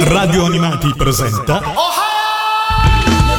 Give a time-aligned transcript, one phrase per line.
[0.00, 1.60] Radio Animati presenta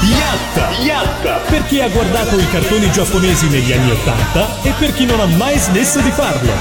[0.01, 0.69] Yatta!
[0.81, 1.35] Yatta!
[1.49, 5.25] Per chi ha guardato i cartoni giapponesi negli anni Ottanta e per chi non ha
[5.25, 6.51] mai smesso di farlo.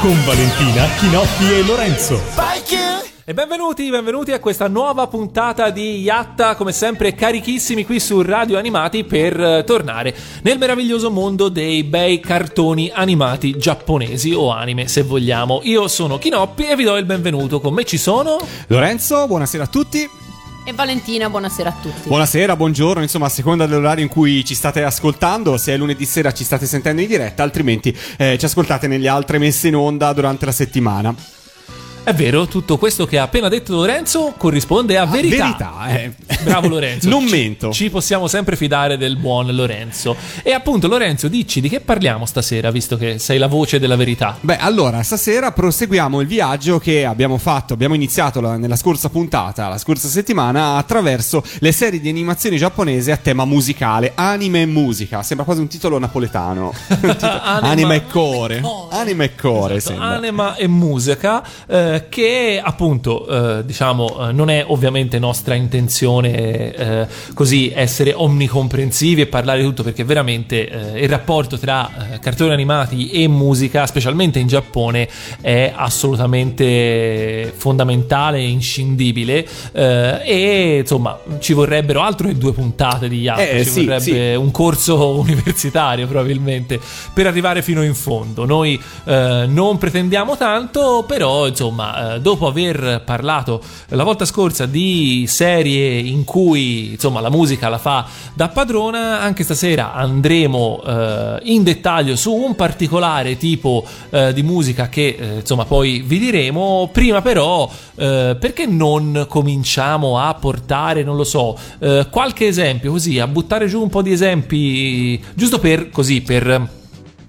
[0.00, 2.20] Con Valentina, Chinoppi e Lorenzo.
[3.28, 8.56] E benvenuti, benvenuti a questa nuova puntata di Yatta, come sempre carichissimi qui su Radio
[8.56, 15.02] Animati per eh, tornare nel meraviglioso mondo dei bei cartoni animati giapponesi o anime se
[15.02, 15.58] vogliamo.
[15.64, 17.58] Io sono Kinoppi e vi do il benvenuto.
[17.58, 20.08] Con me ci sono Lorenzo, buonasera a tutti.
[20.64, 22.06] E Valentina, buonasera a tutti.
[22.06, 26.32] Buonasera, buongiorno, insomma, a seconda dell'orario in cui ci state ascoltando, se è lunedì sera
[26.32, 30.44] ci state sentendo in diretta, altrimenti eh, ci ascoltate nelle altre messe in onda durante
[30.44, 31.35] la settimana.
[32.06, 35.44] È vero, tutto questo che ha appena detto Lorenzo corrisponde a verità.
[35.44, 36.12] Verità, eh.
[36.44, 37.08] Bravo Lorenzo.
[37.16, 37.72] Non Ci- mento.
[37.72, 40.14] Ci possiamo sempre fidare del buon Lorenzo.
[40.44, 44.36] E appunto Lorenzo, dici di che parliamo stasera, visto che sei la voce della verità.
[44.40, 49.66] Beh, allora, stasera proseguiamo il viaggio che abbiamo fatto, abbiamo iniziato la- nella scorsa puntata,
[49.68, 55.24] la scorsa settimana, attraverso le serie di animazioni giapponesi a tema musicale, anime e musica.
[55.24, 56.72] Sembra quasi un titolo napoletano.
[57.20, 58.62] Anima- Anima e core.
[58.90, 60.16] Anima e core, Esatto, sembra.
[60.16, 63.26] Anima e musica, eh, che appunto,
[63.58, 69.66] eh, diciamo, eh, non è ovviamente nostra intenzione eh, così essere omnicomprensivi e parlare di
[69.66, 75.08] tutto, perché veramente eh, il rapporto tra cartoni animati e musica, specialmente in Giappone,
[75.40, 79.46] è assolutamente fondamentale e inscindibile.
[79.72, 85.18] e insomma, ci vorrebbero altro che due puntate di Eh, ci sì, vorrebbe un corso
[85.18, 86.80] universitario probabilmente
[87.12, 88.44] per arrivare fino in fondo.
[88.44, 95.98] Noi non pretendiamo tanto, però insomma, eh, dopo aver parlato la volta scorsa di serie
[95.98, 102.16] in cui insomma la musica la fa da padrona, anche stasera andremo eh, in dettaglio
[102.16, 106.88] su un particolare tipo eh, di musica che eh, insomma poi vi diremo.
[106.92, 113.18] Prima però, eh, perché non cominciamo a portare, non lo so, eh, qualche esempio così,
[113.18, 116.84] a buttare giù un po' di esempi, giusto per così, per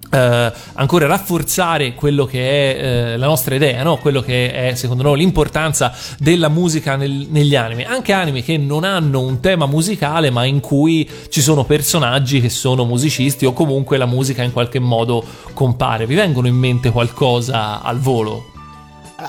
[0.10, 3.98] eh, ancora rafforzare quello che è eh, la nostra idea, no?
[3.98, 8.84] quello che è secondo noi l'importanza della musica nel- negli anime, anche anime che non
[8.84, 13.98] hanno un tema musicale ma in cui ci sono personaggi che sono musicisti o comunque
[13.98, 15.24] la musica in qualche modo
[15.54, 16.06] compare.
[16.06, 18.52] Vi vengono in mente qualcosa al volo?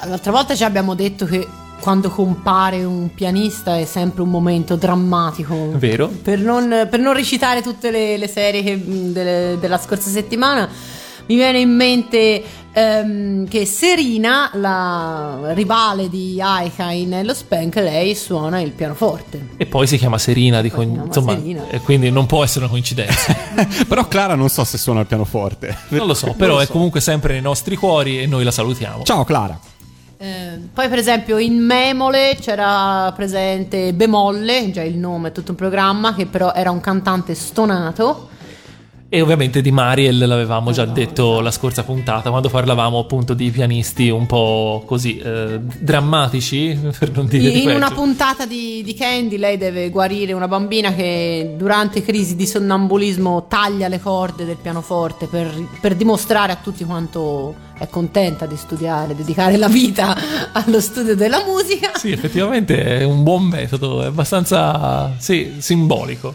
[0.05, 1.47] L'altra volta ci abbiamo detto che
[1.81, 5.73] quando compare un pianista è sempre un momento drammatico.
[5.77, 6.09] Vero?
[6.09, 10.69] Per non, per non recitare tutte le, le serie che- mh, delle- della scorsa settimana,
[11.27, 18.15] mi viene in mente ehm, che Serena, la rivale di Aika in Hello Spank, lei
[18.15, 19.49] suona il pianoforte.
[19.57, 21.69] E poi si chiama Serina, di Poi si con- chiama insomma, Serina.
[21.69, 23.35] e quindi non può essere una coincidenza.
[23.87, 25.77] Però Clara non so se suona il pianoforte.
[25.91, 29.03] non lo so, però è comunque sempre nei nostri cuori e noi la salutiamo.
[29.05, 29.59] Ciao Clara.
[30.21, 36.13] Eh, poi, per esempio, in Memole c'era presente Bemolle, già il nome tutto un programma,
[36.13, 38.29] che però era un cantante stonato.
[39.11, 44.11] E ovviamente di Mariel l'avevamo già detto la scorsa puntata, quando parlavamo appunto di pianisti
[44.11, 49.39] un po' così eh, drammatici, per non dire di In una puntata di, di Candy
[49.39, 55.27] lei deve guarire una bambina che durante crisi di sonnambulismo taglia le corde del pianoforte
[55.27, 60.15] per, per dimostrare a tutti quanto è contenta di studiare, dedicare la vita
[60.53, 61.93] allo studio della musica.
[61.97, 66.35] Sì, effettivamente è un buon metodo, è abbastanza sì, simbolico.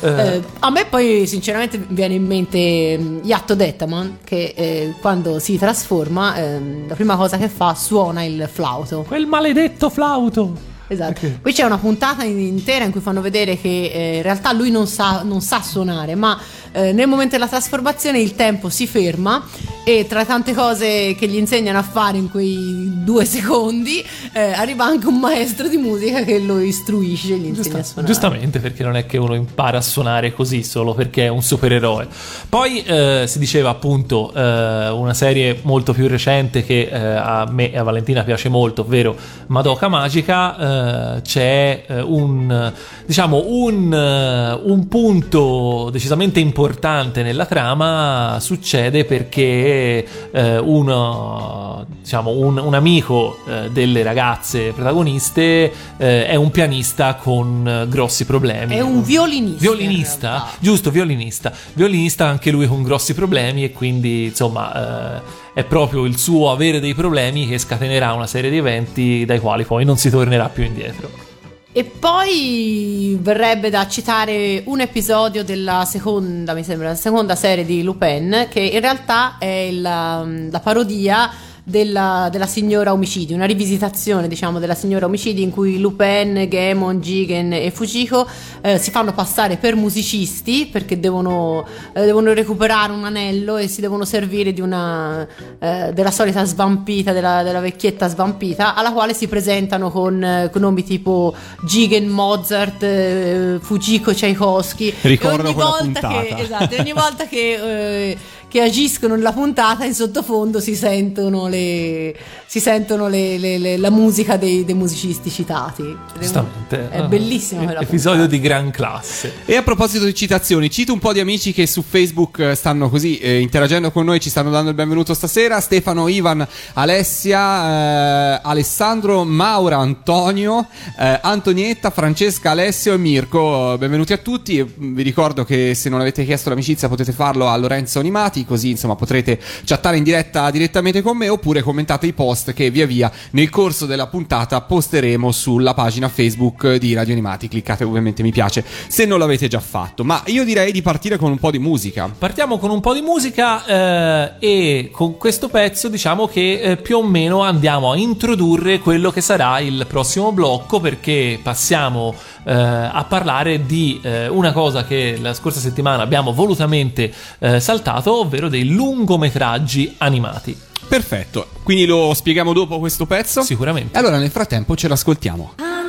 [0.00, 5.38] Eh, Eh, a me poi sinceramente viene in mente mm, Yatto Dettaman che eh, quando
[5.38, 9.04] si trasforma ehm, la prima cosa che fa suona il flauto.
[9.06, 10.76] quel maledetto flauto!
[10.88, 11.26] Esatto.
[11.26, 11.40] Ok.
[11.42, 14.70] Qui c'è una puntata in- intera in cui fanno vedere che eh, in realtà lui
[14.70, 16.38] non sa, non sa suonare, ma
[16.72, 19.42] eh, nel momento della trasformazione il tempo si ferma
[19.84, 24.84] e tra tante cose che gli insegnano a fare in quei due secondi eh, arriva
[24.84, 28.12] anche un maestro di musica che lo istruisce e gli insegna Giusta- a suonare.
[28.12, 32.06] giustamente, perché non è che uno impara a suonare così solo perché è un supereroe.
[32.48, 37.72] Poi eh, si diceva appunto eh, una serie molto più recente che eh, a me
[37.72, 39.16] e a Valentina piace molto, ovvero
[39.48, 40.76] Madoka Magica.
[40.78, 42.72] Eh, c'è eh, un
[43.04, 48.38] diciamo un, eh, un punto decisamente importante nella trama.
[48.40, 53.38] Succede perché eh, uno, diciamo, un, un amico
[53.70, 58.76] delle ragazze protagoniste è un pianista con grossi problemi.
[58.76, 59.64] È un violinista.
[59.64, 61.52] in Violinista, giusto, violinista.
[61.72, 65.22] Violinista anche lui con grossi problemi e quindi insomma
[65.52, 69.64] è proprio il suo avere dei problemi che scatenerà una serie di eventi dai quali
[69.64, 71.26] poi non si tornerà più indietro.
[71.70, 78.48] E poi verrebbe da citare un episodio della seconda, mi sembra, seconda serie di Lupin,
[78.50, 81.30] che in realtà è la, la parodia
[81.68, 87.52] della, della signora omicidi, una rivisitazione diciamo della signora omicidi in cui Lupin, Gemon, Jigen
[87.52, 88.26] e Fujiko
[88.62, 93.82] eh, si fanno passare per musicisti perché devono, eh, devono, recuperare un anello e si
[93.82, 95.26] devono servire di una,
[95.58, 100.62] eh, della solita svampita, della, della, vecchietta svampita alla quale si presentano con, eh, con
[100.62, 104.94] nomi tipo Jigen, Mozart, eh, Fujiko, Tchaikovsky.
[105.02, 106.22] Ricordo quella puntata.
[106.22, 108.16] Che, esatto, ogni volta che
[108.48, 112.16] che agiscono nella puntata in sottofondo si sentono, le,
[112.46, 115.96] si sentono le, le, la musica dei, dei, musicisti citati.
[116.18, 116.88] Giustamente.
[116.88, 118.36] È bellissima quella Episodio puntata.
[118.36, 119.32] di gran classe.
[119.44, 122.88] E a proposito di citazioni, cito un po' di amici che su Facebook eh, stanno
[122.88, 125.60] così eh, interagendo con noi, ci stanno dando il benvenuto stasera.
[125.60, 130.66] Stefano, Ivan, Alessia, eh, Alessandro, Maura, Antonio,
[130.98, 133.76] eh, Antonietta, Francesca, Alessio e Mirko.
[133.78, 134.64] Benvenuti a tutti.
[134.74, 138.70] Vi ricordo che se non avete chiesto l'amicizia potete farlo a Lorenzo Animati commenti, così
[138.70, 143.10] insomma potrete chattare in diretta direttamente con me oppure commentate i post che via via
[143.30, 147.48] nel corso della puntata posteremo sulla pagina Facebook di Radio Animati.
[147.48, 150.04] Cliccate ovviamente mi piace se non l'avete già fatto.
[150.04, 152.10] Ma io direi di partire con un po' di musica.
[152.16, 156.98] Partiamo con un po' di musica eh, e con questo pezzo diciamo che eh, più
[156.98, 162.14] o meno andiamo a introdurre quello che sarà il prossimo blocco perché passiamo
[162.44, 168.27] eh, a parlare di eh, una cosa che la scorsa settimana abbiamo volutamente eh, saltato,
[168.28, 170.56] ovvero dei lungometraggi animati.
[170.86, 173.42] Perfetto, quindi lo spieghiamo dopo questo pezzo?
[173.42, 173.98] Sicuramente.
[173.98, 175.54] Allora nel frattempo ce l'ascoltiamo.
[175.56, 175.87] こ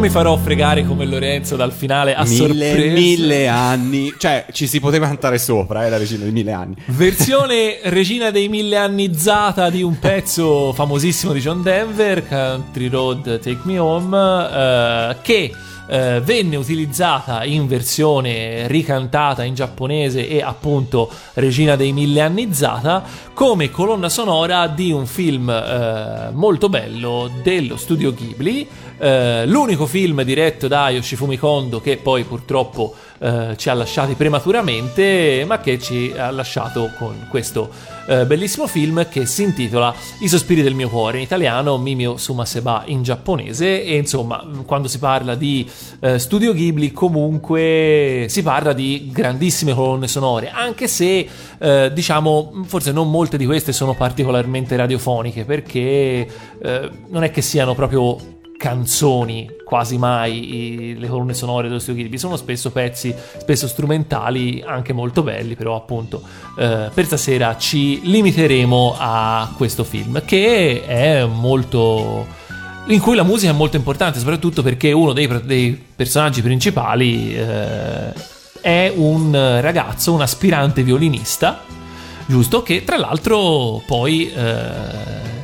[0.00, 2.94] mi farò fregare come Lorenzo dal finale a Mille, sorpresa.
[2.94, 4.14] mille anni.
[4.18, 6.74] Cioè, ci si poteva cantare sopra, eh, la regina dei mille anni.
[6.86, 13.60] Versione regina dei mille annizzata di un pezzo famosissimo di John Denver, Country Road Take
[13.64, 14.16] Me Home,
[14.50, 15.52] eh, che
[15.90, 23.02] eh, venne utilizzata in versione ricantata in giapponese e appunto regina dei mille annizzata
[23.34, 28.68] come colonna sonora di un film eh, molto bello dello studio Ghibli.
[28.98, 35.44] eh, l'unico film diretto da Yoshifumi Kondo che poi purtroppo eh, ci ha lasciati prematuramente,
[35.46, 37.70] ma che ci ha lasciato con questo
[38.06, 42.82] eh, bellissimo film che si intitola I sospiri del mio cuore in italiano, Mimio Sumaseba
[42.86, 43.84] in giapponese.
[43.84, 45.68] E insomma quando si parla di
[46.00, 52.90] eh, studio Ghibli comunque si parla di grandissime colonne sonore, anche se eh, diciamo forse
[52.90, 56.26] non molte di queste sono particolarmente radiofoniche perché
[56.62, 62.02] eh, non è che siano proprio canzoni quasi mai i- le colonne sonore dello studio
[62.02, 62.18] Ghibli.
[62.18, 66.20] Sono spesso pezzi spesso strumentali anche molto belli però appunto
[66.58, 72.26] eh, per stasera ci limiteremo a questo film che è molto
[72.88, 78.12] in cui la musica è molto importante soprattutto perché uno dei, dei personaggi principali eh,
[78.60, 81.62] è un ragazzo un aspirante violinista
[82.26, 82.62] giusto?
[82.62, 85.39] Che tra l'altro poi eh,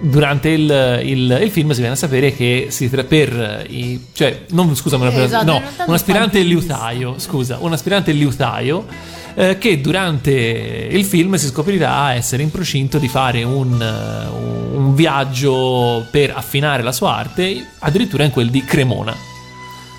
[0.00, 4.42] durante il, il- il film si viene a sapere che si tra- per i, cioè
[4.50, 8.86] non scusami una- Eh, esatto, no un aspirante liutaio scusa un aspirante liutaio
[9.34, 14.94] eh, che durante il film si scoprirà essere in procinto di fare un, eh, un
[14.94, 19.14] viaggio per affinare la sua arte addirittura in quel di Cremona.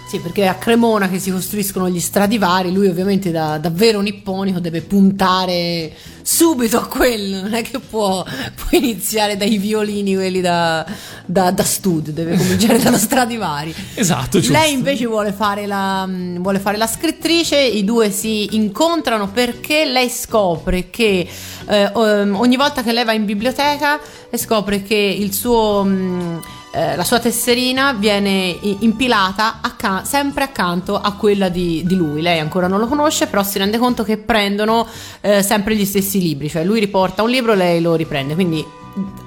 [0.09, 3.99] Sì, perché è a Cremona che si costruiscono gli stradivari, lui ovviamente da, da vero
[3.99, 5.91] nipponico deve puntare
[6.27, 10.85] subito a quello, non è che può, può iniziare dai violini quelli da,
[11.25, 13.73] da, da studio, deve cominciare dallo stradivari.
[13.93, 19.29] esatto giusto Lei invece vuole fare, la, vuole fare la scrittrice, i due si incontrano
[19.29, 21.25] perché lei scopre che
[21.65, 23.97] eh, um, ogni volta che lei va in biblioteca
[24.33, 26.41] scopre che il suo, mh,
[26.77, 32.21] eh, la sua tesserina viene impilata acca- sempre accanto a quella di, di lui.
[32.21, 34.85] Lei ancora non lo conosce, però si rende conto che prendono
[35.21, 38.33] eh, sempre gli stessi libri, cioè lui riporta un libro e lei lo riprende.
[38.33, 38.65] Quindi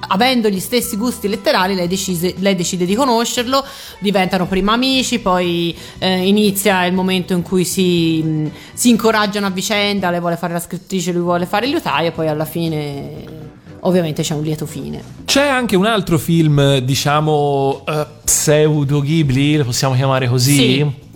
[0.09, 3.63] avendo gli stessi gusti letterari, lei, decise- lei decide di conoscerlo,
[3.99, 9.49] diventano prima amici, poi eh, inizia il momento in cui si, mh, si incoraggiano a
[9.49, 13.49] vicenda, lei vuole fare la scrittrice, lui vuole fare il liutaio, e poi alla fine
[13.81, 15.01] ovviamente c'è un lieto fine.
[15.25, 20.55] C'è anche un altro film, diciamo, eh, pseudo Ghibli, lo possiamo chiamare così?
[20.55, 21.09] Sì.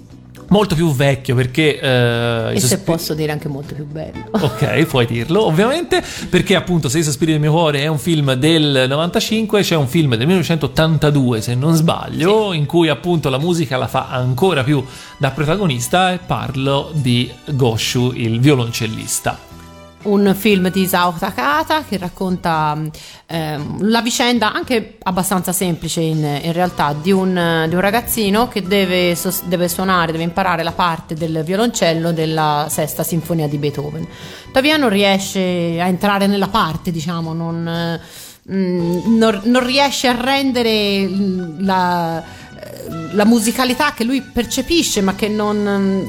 [0.50, 1.80] Molto più vecchio perché...
[1.80, 4.26] eh, E se posso dire anche molto più bello.
[4.32, 8.34] Ok, puoi dirlo, ovviamente, perché appunto Se i sospiri del mio cuore è un film
[8.34, 13.78] del 95, c'è un film del 1982, se non sbaglio, in cui appunto la musica
[13.78, 14.84] la fa ancora più
[15.18, 19.54] da protagonista e parlo di Goshu, il violoncellista.
[20.06, 22.78] Un film di Isao Takata che racconta
[23.26, 28.64] ehm, la vicenda anche abbastanza semplice in, in realtà di un, di un ragazzino che
[28.64, 34.08] deve, deve suonare, deve imparare la parte del violoncello della sesta sinfonia di Beethoven.
[34.46, 35.40] Tuttavia non riesce
[35.80, 38.00] a entrare nella parte, diciamo, non, eh,
[38.52, 41.10] mm, non- non riesce a rendere
[41.60, 42.24] la
[43.12, 46.08] la musicalità che lui percepisce ma che non,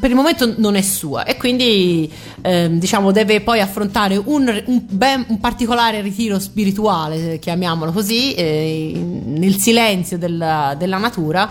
[0.00, 1.24] per il momento non è sua.
[1.24, 2.10] E quindi
[2.42, 8.92] ehm, diciamo deve poi affrontare un, un ben- un particolare ritiro spirituale chiamiamolo così eh,
[8.94, 11.50] nel silenzio della, della natura.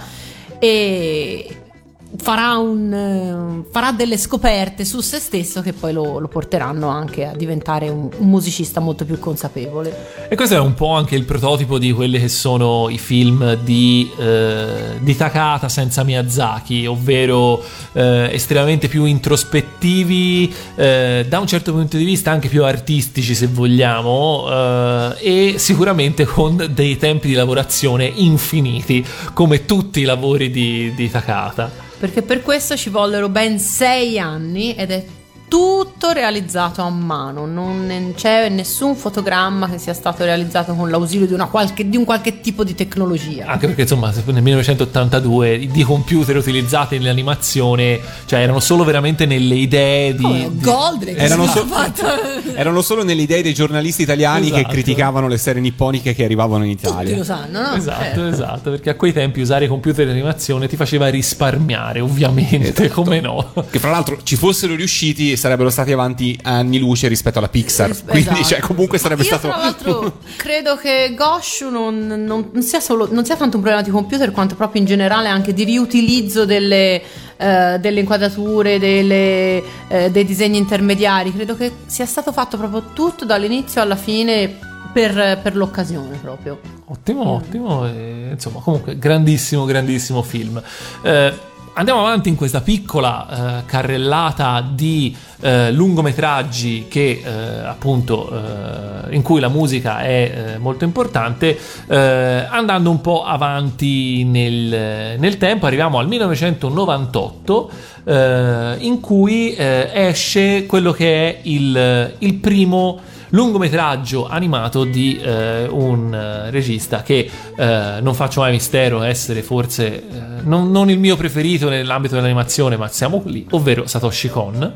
[0.60, 1.67] E
[2.16, 7.26] farà, un, eh, farà delle scoperte su se stesso che poi lo, lo porteranno anche
[7.26, 11.78] a diventare un, musicista molto più consapevole E questo è un po' anche il prototipo
[11.78, 17.62] di quelli che sono i film di, eh, di Takata senza Miyazaki, ovvero
[17.94, 23.48] eh, estremamente più introspettivi, eh, da un certo punto di vista anche più artistici se
[23.48, 30.94] vogliamo, eh, e sicuramente con dei tempi di lavorazione infiniti, come tutti i lavori di,
[30.96, 31.87] di Takata.
[32.00, 35.06] Perché per questo ci vollero ben sei anni ed è
[35.48, 41.34] tutto realizzato a mano, non c'è nessun fotogramma che sia stato realizzato con l'ausilio di,
[41.34, 43.46] una qualche, di un qualche tipo di tecnologia.
[43.48, 50.16] Anche perché insomma nel 1982 di computer utilizzati nell'animazione, cioè erano solo veramente nelle idee
[50.16, 50.22] di...
[50.24, 51.66] Come di- Goldrake Erano, si so-
[52.56, 54.74] erano solo nelle idee dei giornalisti italiani che Esatto.
[54.74, 57.18] criticavano le serie nipponiche che arrivavano in Tutti Italia.
[57.18, 57.74] lo sanno, no?
[57.76, 58.28] Esatto, Certo.
[58.28, 63.02] esatto, perché a quei tempi usare i computer di animazione ti faceva risparmiare, ovviamente, Esatto.
[63.02, 63.54] come no.
[63.70, 67.88] Che fra l'altro ci fossero riusciti sarebbero stati avanti anni luce rispetto alla Pixar.
[67.88, 68.46] Ris- Quindi, esatto.
[68.46, 69.48] cioè, comunque sarebbe Io, stato.
[69.48, 73.86] Tra l'altro, credo che Goshu non, non- non sia solo, non sia tanto un problema
[73.86, 77.02] di computer, quanto proprio in generale anche di riutilizzo delle,
[77.38, 81.32] eh, delle inquadrature, delle, eh, dei disegni intermediari.
[81.34, 84.58] Credo che sia stato fatto proprio tutto dall'inizio alla fine
[84.92, 86.60] per, per l'occasione proprio.
[86.86, 87.86] Ottimo, ottimo.
[87.86, 90.62] e, insomma, comunque, grandissimo, grandissimo film.
[91.04, 91.34] Eh,
[91.78, 97.30] andiamo avanti in questa piccola eh, carrellata di eh, lungometraggi che eh,
[97.66, 101.58] appunto eh, in cui la musica è eh, molto importante
[101.88, 105.68] eh, andando un po' avanti nel, nel tempo.
[105.68, 107.70] Arriviamo al 1998
[108.06, 116.14] eh, in cui esce quello che è il, il primo lungometraggio animato di eh, un
[116.14, 120.02] eh, regista che eh, non faccio mai mistero essere forse eh,
[120.44, 124.76] non, non il mio preferito nell'ambito dell'animazione ma siamo lì ovvero Satoshi Kon.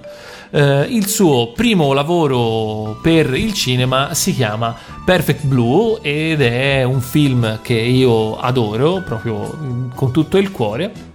[0.53, 6.99] Eh, il suo primo lavoro per il cinema si chiama Perfect Blue ed è un
[6.99, 11.10] film che io adoro proprio mm, con tutto il cuore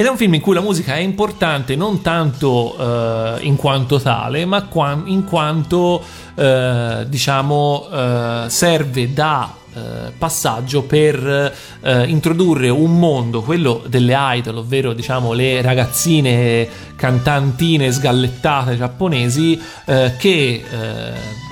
[0.00, 4.00] ed è un film in cui la musica è importante non tanto eh, in quanto
[4.00, 6.02] tale, ma qua- in quanto
[6.36, 9.80] eh, diciamo eh, serve da eh,
[10.16, 11.52] passaggio per
[11.82, 20.14] eh, introdurre un mondo, quello delle idol, ovvero diciamo le ragazzine cantantine sgallettate giapponesi eh,
[20.16, 21.49] che eh,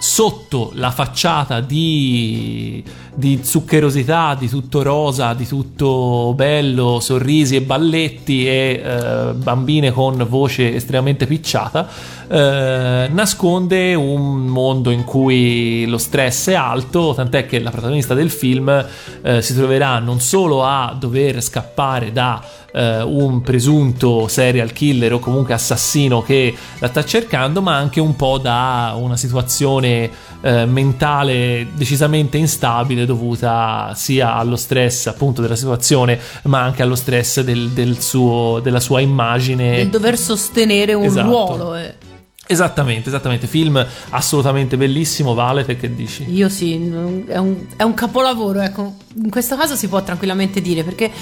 [0.00, 2.82] sotto la facciata di,
[3.14, 10.24] di zuccherosità, di tutto rosa, di tutto bello, sorrisi e balletti e eh, bambine con
[10.26, 11.86] voce estremamente picciata,
[12.28, 18.30] eh, nasconde un mondo in cui lo stress è alto, tant'è che la protagonista del
[18.30, 18.86] film
[19.20, 25.18] eh, si troverà non solo a dover scappare da eh, un presunto serial killer o
[25.18, 30.10] comunque assassino che la sta cercando, ma anche un po' da una situazione
[30.42, 37.40] eh, mentale decisamente instabile dovuta sia allo stress appunto della situazione, ma anche allo stress
[37.40, 39.76] del, del suo, della sua immagine.
[39.76, 41.26] Del dover sostenere un Esatto.
[41.26, 41.74] ruolo.
[41.76, 41.94] eh.
[42.46, 43.46] Esattamente, esattamente.
[43.46, 45.34] Film assolutamente bellissimo.
[45.34, 46.24] Vale, te che dici?
[46.32, 48.94] Io sì, è un, è un capolavoro, ecco.
[49.22, 51.12] In questo caso si può tranquillamente dire perché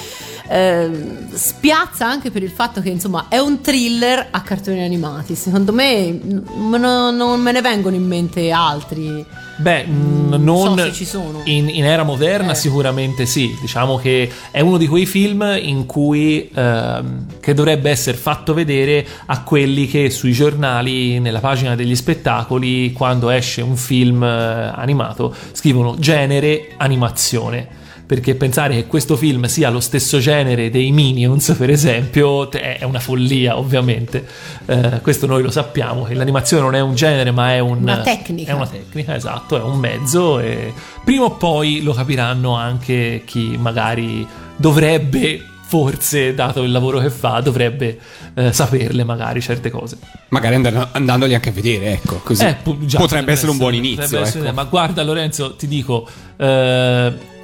[0.48, 5.34] ehm, spiazza anche per il fatto che insomma è un thriller a cartoni animati.
[5.34, 9.24] Secondo me n- non, non me ne vengono in mente altri.
[9.61, 11.40] Beh, mh, Non so se ci sono.
[11.44, 12.54] In, in era moderna Eh.
[12.54, 18.16] sicuramente sì, diciamo che è uno di quei film in cui ehm, che dovrebbe essere
[18.16, 24.22] fatto vedere a quelli che sui giornali, nella pagina degli spettacoli, quando esce un film
[24.22, 27.78] eh, animato, scrivono genere animazione.
[28.09, 33.01] Perché pensare che questo film sia lo stesso genere dei Minions, per esempio, è una
[33.01, 34.25] follia, ovviamente.
[34.64, 37.99] Eh, questo noi lo sappiamo, che l'animazione non è un genere, ma è un- Una
[38.01, 38.53] tecnica.
[38.53, 40.73] È una tecnica, esatto, è un mezzo e
[41.05, 47.40] prima o poi lo capiranno anche chi magari dovrebbe, forse, dato il lavoro che fa,
[47.40, 47.99] dovrebbe
[48.35, 49.99] eh, saperle magari certe cose.
[50.31, 52.42] Magari andando- andandoli anche a vedere, ecco, così.
[52.42, 54.18] Eh, pu- già, potrebbe essere un buon potrebbe inizio.
[54.23, 54.55] essere- ecco.
[54.55, 57.37] Ma guarda Lorenzo, ti dico, eh,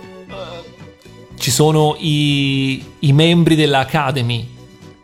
[1.38, 4.48] ci sono i, i membri della Academy,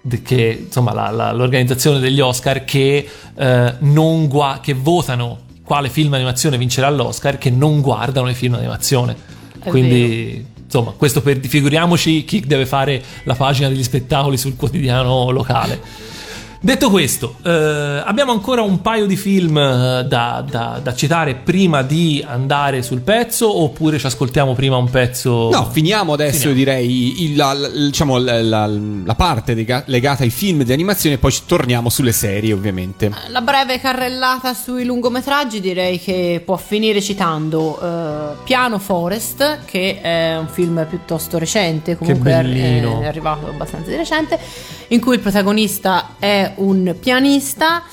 [0.01, 5.89] de- che, insomma la- la- l'organizzazione degli Oscar, che, eh, non gua- che votano quale
[5.89, 9.17] film animazione vincerà l'Oscar, che non guardano i film animazione.
[9.63, 10.47] È Quindi...
[10.65, 15.81] Insomma, questo per figuriamoci chi deve fare la pagina degli spettacoli sul quotidiano locale.
[16.63, 21.81] Detto questo, eh, abbiamo ancora un paio di film eh, da, da- da citare prima
[21.81, 25.49] di andare sul pezzo, oppure ci ascoltiamo prima un pezzo?
[25.51, 26.55] No, finiamo adesso, Finiamo.
[26.59, 31.15] direi, il- la, la- diciamo, la, la- la parte lega- legata ai film di animazione
[31.15, 33.11] e poi ci torniamo sulle serie, ovviamente.
[33.29, 40.37] La breve carrellata sui lungometraggi direi che può finire citando eh, Piano Forest, che è
[40.37, 42.35] un film piuttosto recente, comunque è,
[42.83, 44.39] è arrivato abbastanza di recente,
[44.89, 47.85] in cui il protagonista è un pianista.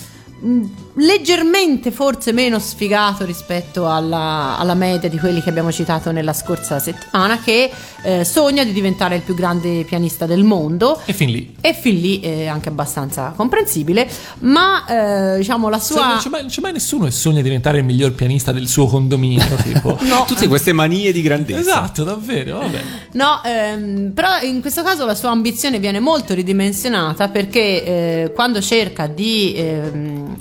[1.00, 6.80] Leggermente forse meno sfigato rispetto alla, alla media di quelli che abbiamo citato nella scorsa
[6.80, 7.70] settimana, che
[8.02, 11.56] eh, sogna di diventare il più grande pianista del mondo E fin lì.
[11.62, 16.08] e fin lì è anche abbastanza comprensibile, ma eh, diciamo la Se sua...
[16.08, 18.68] non, c'è mai, non c'è mai nessuno che sogna di diventare il miglior pianista del
[18.68, 19.98] suo condominio, tipo.
[20.02, 21.60] No, Tutte queste manie di grandezza.
[21.60, 22.82] Esatto, davvero, vabbè.
[23.12, 28.62] no ehm, però in questo caso la sua ambizione viene molto ridimensionata perché eh, quando
[28.62, 30.36] cerca di ehm,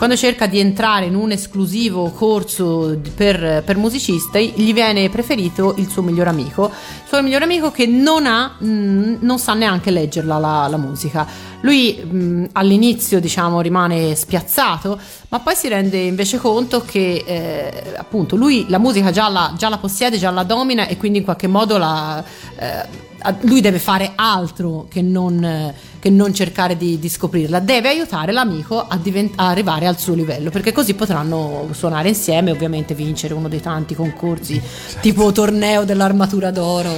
[0.00, 5.90] quando cerca di entrare in un esclusivo corso per, per musicisti, gli viene preferito il
[5.90, 10.38] suo miglior amico, il suo miglior amico che non ha, mh, non sa neanche leggerla
[10.38, 11.26] la, la musica.
[11.60, 18.36] Lui mh, all'inizio diciamo rimane spiazzato, ma poi si rende invece conto che eh, appunto
[18.36, 21.46] lui la musica già la, già la possiede, già la domina e quindi in qualche
[21.46, 22.24] modo la,
[22.56, 23.09] eh,
[23.40, 28.32] lui deve fare altro che non, eh, che non cercare di, di scoprirla, deve aiutare
[28.32, 32.94] l'amico a, divent- a arrivare al suo livello, perché così potranno suonare insieme e ovviamente
[32.94, 34.60] vincere uno dei tanti concorsi
[35.00, 36.90] tipo torneo dell'armatura d'oro.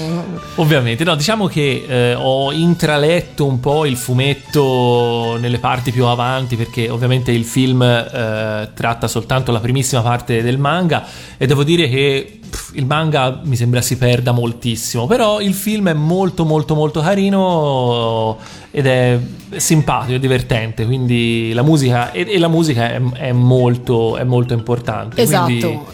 [0.57, 6.57] Ovviamente, no, diciamo che eh, ho intraletto un po' il fumetto nelle parti più avanti
[6.57, 11.07] perché ovviamente il film eh, tratta soltanto la primissima parte del manga
[11.37, 15.89] e devo dire che pff, il manga mi sembra si perda moltissimo, però il film
[15.89, 18.37] è molto molto molto carino
[18.71, 19.19] ed è
[19.57, 24.53] simpatico, è divertente, quindi la musica e, e la musica è, è molto, è molto
[24.53, 25.25] importante.
[25.27, 25.87] quindi, Esatto.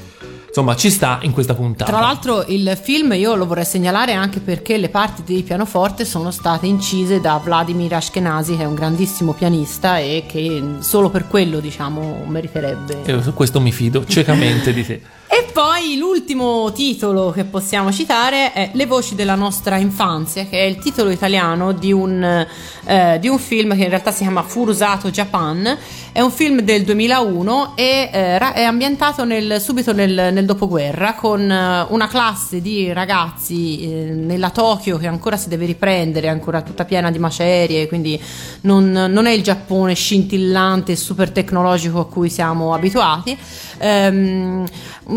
[0.48, 1.90] insomma, ci sta in questa puntata.
[1.90, 6.32] Tra l'altro il film io lo vorrei segnalare anche perché le parti di pianoforte sono
[6.32, 11.60] state incise da Vladimir Ashkenazi che è un grandissimo pianista e che solo per quello
[11.60, 13.02] diciamo meriterebbe.
[13.06, 15.02] Io su questo mi fido ciecamente di te.
[15.30, 20.62] E poi l'ultimo titolo che possiamo citare è Le voci della nostra infanzia, che è
[20.62, 22.46] il titolo italiano di un,
[22.86, 25.76] eh, di un film che in realtà si chiama Furusato Japan.
[26.12, 31.40] È un film del 2001 e eh, è ambientato nel- subito nel, nel dopoguerra con
[31.40, 36.86] eh, una classe di ragazzi eh, nella Tokyo che ancora si deve riprendere, ancora tutta
[36.86, 38.18] piena di macerie, quindi
[38.62, 43.36] non, non è il Giappone scintillante e super tecnologico a cui siamo abituati.
[43.78, 44.66] Ehm,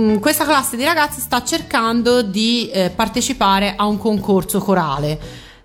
[0.01, 5.19] mm, questa classe di ragazzi sta cercando di eh, partecipare a un concorso corale.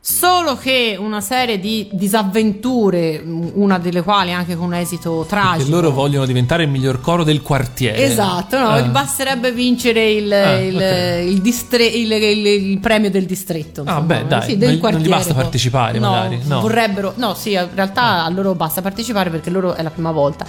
[0.09, 3.21] Solo che una serie di disavventure,
[3.55, 5.69] una delle quali anche con un esito Perché tragico.
[5.71, 7.97] loro vogliono diventare il miglior coro del quartiere.
[8.05, 8.85] Esatto, no, Eh.
[8.85, 11.25] basterebbe vincere il, Ah, il, ok.
[11.33, 13.81] il distre- il- premio del distretto.
[13.81, 14.01] Ah, insomma.
[14.03, 16.61] beh, dai, Sì, non- del non gli quartiere, basta partecipare, No, magari, no.
[16.61, 20.47] Vorrebbero, no, sì, in realtà a loro basta partecipare perché loro è la prima volta.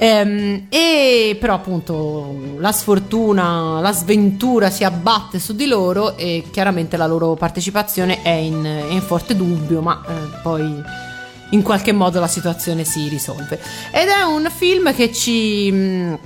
[0.00, 6.96] Ehm, e però appunto la sfortuna, la sventura si abbatte su di loro e chiaramente
[6.96, 10.82] la loro partecipazione è in, è in forte dubbio, ma eh, poi
[11.50, 13.60] in qualche modo la situazione si risolve.
[13.92, 15.70] Ed è un film che ci.
[15.70, 16.18] mh,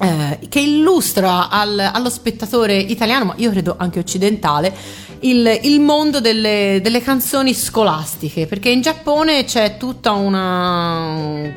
[0.00, 4.72] eh, che illustra al- allo spettatore italiano, ma io credo anche occidentale,
[5.20, 11.52] il, il mondo delle, delle canzoni scolastiche, perché in Giappone c'è tutta una,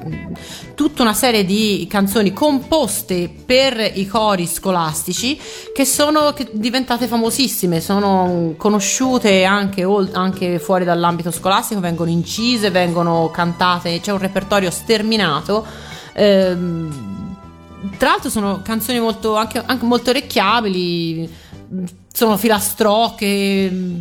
[0.73, 5.39] tutta una serie di canzoni composte per i cori scolastici
[5.73, 13.29] che sono che- diventate famosissime, sono conosciute anche, anche fuori dall'ambito scolastico, vengono incise, vengono
[13.31, 15.65] cantate, c'è un repertorio sterminato.
[16.13, 17.09] Ehm,
[17.97, 21.29] tra l'altro sono canzoni molto, anche, anche molto orecchiabili,
[22.13, 23.99] sono filastrocche, mh,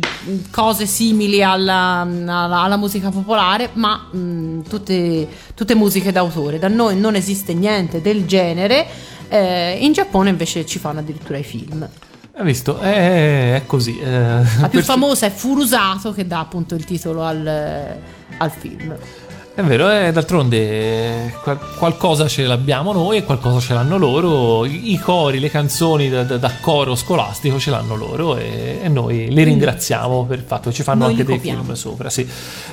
[0.51, 6.59] cose simili alla, alla- alla musica popolare, ma mh, tutte, tutte musiche d'autore.
[6.59, 8.85] Da noi non esiste niente del genere,
[9.29, 11.87] eh, in Giappone invece ci fanno addirittura i film.
[12.33, 12.79] Hai visto?
[12.79, 13.99] È, è così.
[13.99, 17.97] eh, La più famosa è Furusato che dà appunto il titolo al,
[18.37, 18.95] al film.
[19.53, 24.63] È vero, eh, d'altronde qual- qualcosa ce l'abbiamo noi e qualcosa ce l'hanno loro.
[24.65, 28.87] I, i cori, le canzoni da, da- da coro scolastico ce l'hanno loro e, e
[28.87, 32.09] noi li ringraziamo per il fatto che ci fanno Noi anche dei film sopra.
[32.09, 32.25] Sì.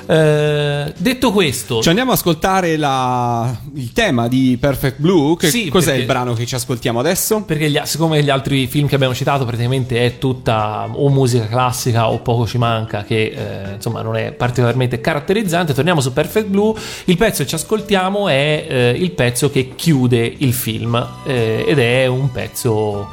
[0.05, 5.35] Eh, detto questo, Ci andiamo ad ascoltare la- il tema di Perfect Blue.
[5.35, 7.41] Che Sì, cos'è perché- il brano che ci ascoltiamo adesso?
[7.41, 12.09] Perché gli- siccome gli altri film che abbiamo citato praticamente è tutta o musica classica
[12.09, 16.67] o poco ci manca, che eh, insomma non è particolarmente caratterizzante, torniamo su Perfect Blue.
[17.05, 21.79] Il pezzo che ci ascoltiamo è eh, il pezzo che chiude il film eh, ed
[21.79, 23.07] è un pezzo,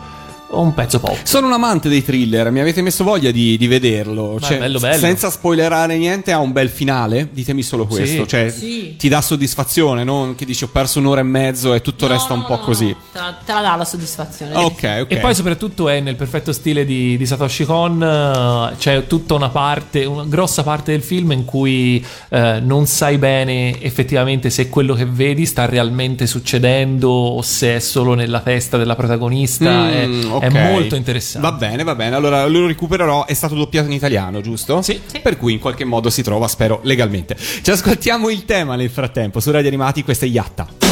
[0.49, 1.17] un pezzo pop.
[1.25, 4.35] Sono un amante dei thriller, mi avete messo voglia di, di vederlo.
[4.35, 4.99] Ma Cioè, è bello, bello.
[4.99, 7.29] Senza spoilerare niente, ha un bel finale.
[7.33, 8.23] Ditemi solo questo.
[8.23, 8.29] Sì.
[8.29, 8.95] Cioè, Sì.
[8.97, 12.41] ti dà soddisfazione, non che dici ho perso un'ora e mezzo e tutto resta un
[12.41, 12.97] No, po' no, no, così.
[13.13, 14.55] Te la, te la dà la soddisfazione.
[14.57, 15.07] Ok, ok.
[15.09, 19.49] E poi soprattutto è nel perfetto stile di, di Satoshi Kon, eh, c'è tutta una
[19.49, 24.95] parte, una grossa parte del film in cui eh, non sai bene effettivamente se quello
[24.95, 30.09] che vedi sta realmente succedendo o se è solo nella testa della protagonista, è,
[30.41, 31.49] Mm, è molto interessante.
[31.49, 32.17] Va bene, va bene.
[32.17, 33.27] Allora lo recupererò.
[33.27, 34.83] È stato doppiato in italiano, giusto?
[34.83, 35.01] Sì.
[35.05, 35.21] Sì.
[35.21, 37.37] Per cui in qualche modo si trova, spero, legalmente.
[37.37, 39.41] Ci ascoltiamo il tema nel frattempo.
[39.41, 40.86] Su Radio Animati, questa è Yatta.「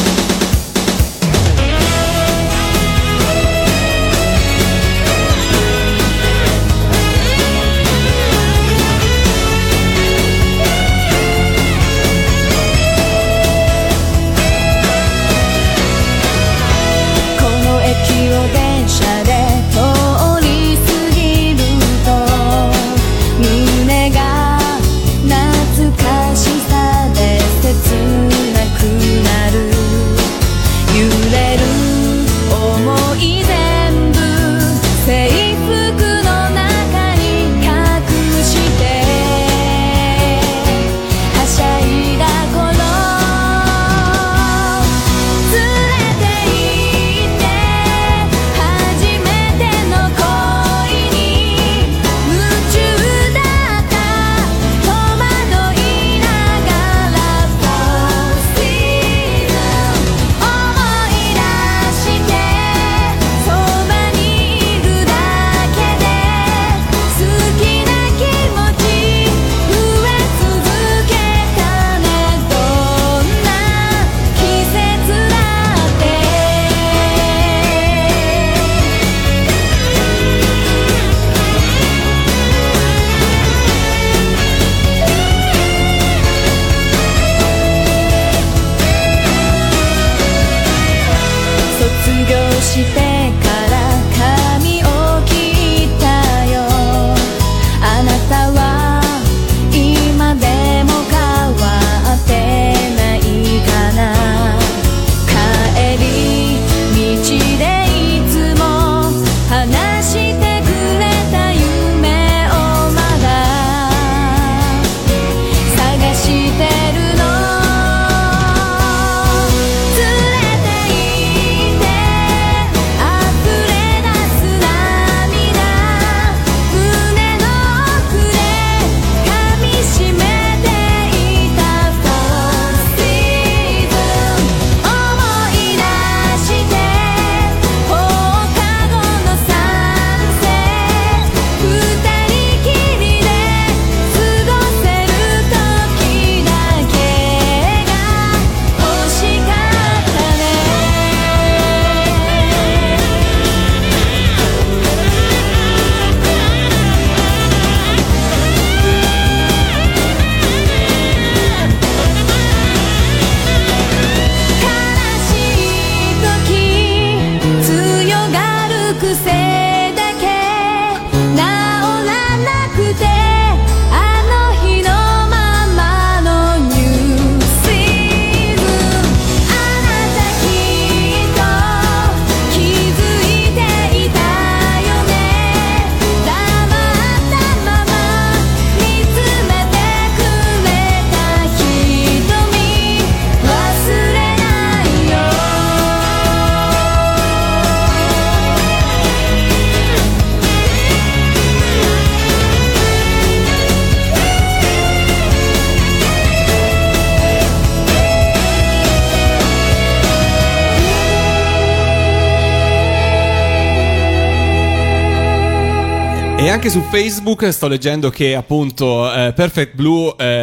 [216.65, 220.34] anche su Facebook sto leggendo che appunto eh, Perfect Blue eh,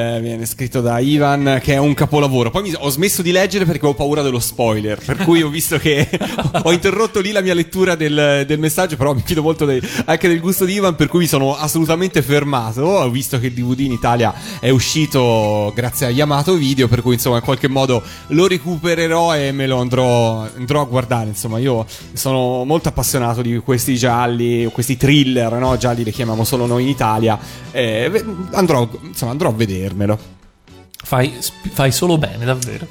[0.43, 2.51] viene scritto da Ivan che è un capolavoro.
[2.51, 5.79] Poi mi- ho smesso di leggere perché ho paura dello spoiler, per cui ho visto
[5.79, 6.09] che
[6.65, 10.29] ho interrotto lì la mia lettura del, del messaggio, però mi fido molto dei- anche
[10.29, 12.83] del gusto di Ivan, per cui mi sono assolutamente fermato.
[12.83, 17.15] Ho visto che il DVD in Italia è uscito grazie a Yamato Video, per cui
[17.15, 21.29] insomma in qualche modo lo recupererò e me lo andrò, andrò a guardare.
[21.29, 25.77] Insomma, io sono molto appassionato di questi gialli, questi thriller, no?
[25.77, 27.39] Gialli li chiamiamo solo noi in Italia.
[27.71, 30.32] Eh, andrò, insomma, andrò a vedermelo.
[31.03, 31.35] Fai,
[31.73, 32.87] fai solo bene, davvero.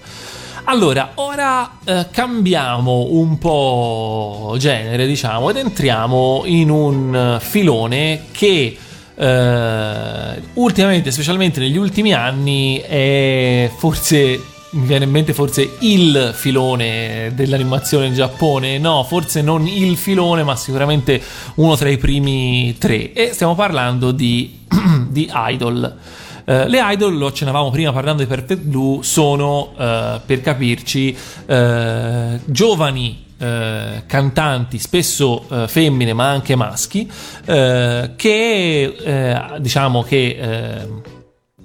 [0.66, 8.78] Allora, ora eh, cambiamo un po' genere, diciamo, ed entriamo in un filone che
[9.16, 14.46] eh, ultimamente, specialmente negli ultimi anni, è forse.
[14.74, 20.44] Mi viene in mente forse il filone dell'animazione in Giappone, no, forse non il filone,
[20.44, 21.22] ma sicuramente
[21.56, 23.12] uno tra i primi tre.
[23.12, 24.60] E stiamo parlando di,
[25.10, 25.98] di Idol.
[26.52, 32.40] Eh, le idol, lo accennavamo prima parlando di Perfect Blue, sono, eh, per capirci, eh,
[32.44, 37.10] giovani eh, cantanti, spesso eh, femmine ma anche maschi,
[37.46, 40.88] eh, che eh, diciamo che eh,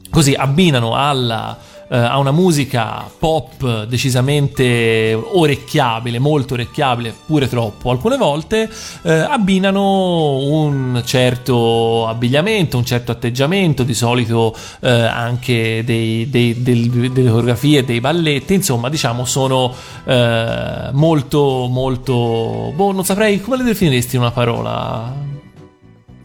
[0.08, 8.16] così abbinano alla, eh, a una musica pop decisamente orecchiabile, molto orecchiabile, pure troppo alcune
[8.16, 8.68] volte,
[9.02, 16.90] eh, abbinano un certo abbigliamento, un certo atteggiamento, di solito eh, anche dei- dei- del-
[17.12, 19.72] delle coreografie, dei balletti, insomma diciamo sono
[20.04, 22.72] eh, molto molto...
[22.74, 25.35] Boh, non saprei come le definiresti in una parola.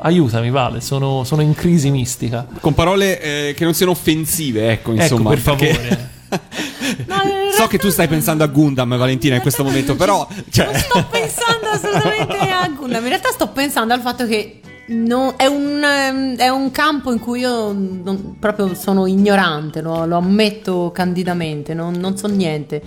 [0.03, 2.45] Aiutami, Vale, sono, sono in crisi mistica.
[2.59, 5.29] Con parole eh, che non siano offensive, ecco, Ecco, insomma.
[5.29, 6.09] per perché- favore.
[7.07, 7.15] No,
[7.55, 10.27] So che tu stai pensando a Gundam, Valentina, in questo momento, però.
[10.49, 10.65] Cioè...
[10.65, 13.03] Non sto pensando assolutamente a Gundam.
[13.03, 17.41] In realtà sto pensando al fatto che non- è, un, è un campo in cui
[17.41, 22.81] io non- proprio sono ignorante, lo, lo ammetto candidamente, non, non so niente.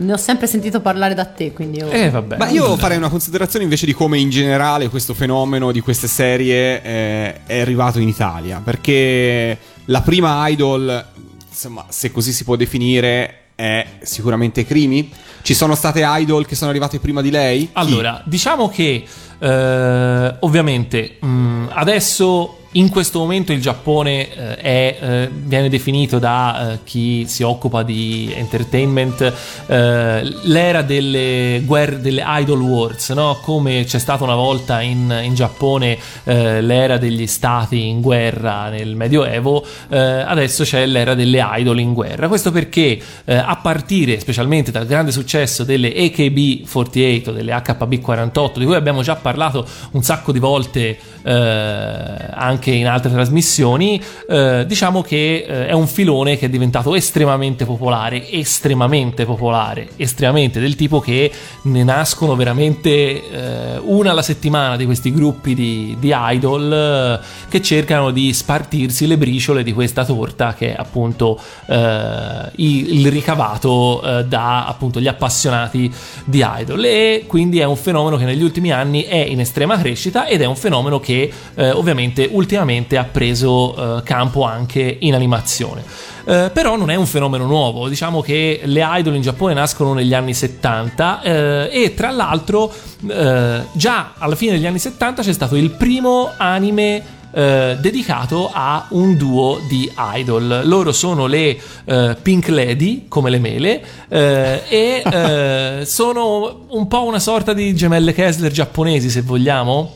[0.00, 1.90] Ne ho sempre sentito parlare da te, quindi io...
[1.90, 2.36] Eh, vabbè.
[2.36, 6.82] Ma io farei una considerazione invece di come in generale questo fenomeno di queste serie
[6.82, 8.60] eh, è arrivato in Italia.
[8.62, 11.04] Perché la prima idol,
[11.48, 15.10] insomma, se così si può definire, è sicuramente Crimi.
[15.42, 17.62] Ci sono state idol che sono arrivate prima di lei?
[17.62, 17.70] Chi?
[17.72, 19.04] Allora, diciamo che
[19.36, 26.72] eh, ovviamente mh, adesso in questo momento il Giappone eh, è, eh, viene definito da
[26.72, 29.32] eh, chi si occupa di entertainment
[29.66, 33.38] eh, l'era delle guerre delle idol wars, no?
[33.40, 38.94] come c'è stata una volta in, in Giappone eh, l'era degli stati in guerra nel
[38.96, 42.28] Medioevo, eh, adesso c'è l'era delle idol in guerra.
[42.28, 48.74] Questo perché a partire specialmente dal grande successo delle AKB48 o delle HB48 di cui
[48.74, 52.16] abbiamo già parlato un sacco di volte eh,
[52.58, 57.64] anche in altre trasmissioni, eh, diciamo che eh, è un filone che è diventato estremamente
[57.64, 61.30] popolare, estremamente popolare, estremamente del tipo che
[61.62, 67.62] ne nascono veramente eh, una alla settimana di questi gruppi di, di idol eh, che
[67.62, 74.24] cercano di spartirsi le briciole di questa torta che è appunto eh, il, ricavato eh,
[74.24, 75.90] da appunto gli appassionati
[76.24, 76.84] di idol.
[76.84, 80.44] E quindi è un fenomeno che negli ultimi anni è in estrema crescita ed è
[80.44, 85.82] un fenomeno che ovviamente ultimamente ha preso eh, campo anche in animazione.
[86.24, 90.12] Eh, però non è un fenomeno nuovo, diciamo che le idol in Giappone nascono negli
[90.12, 92.70] anni 70 eh, e tra l'altro
[93.08, 98.86] eh, già alla fine degli anni 70 c'è stato il primo anime eh, dedicato a
[98.90, 100.62] un duo di idol.
[100.64, 105.02] Loro sono le eh, Pink Lady, come le mele, eh, e
[105.80, 109.92] eh, sono un po' una sorta di gemelle Kessler giapponesi, se vogliamo.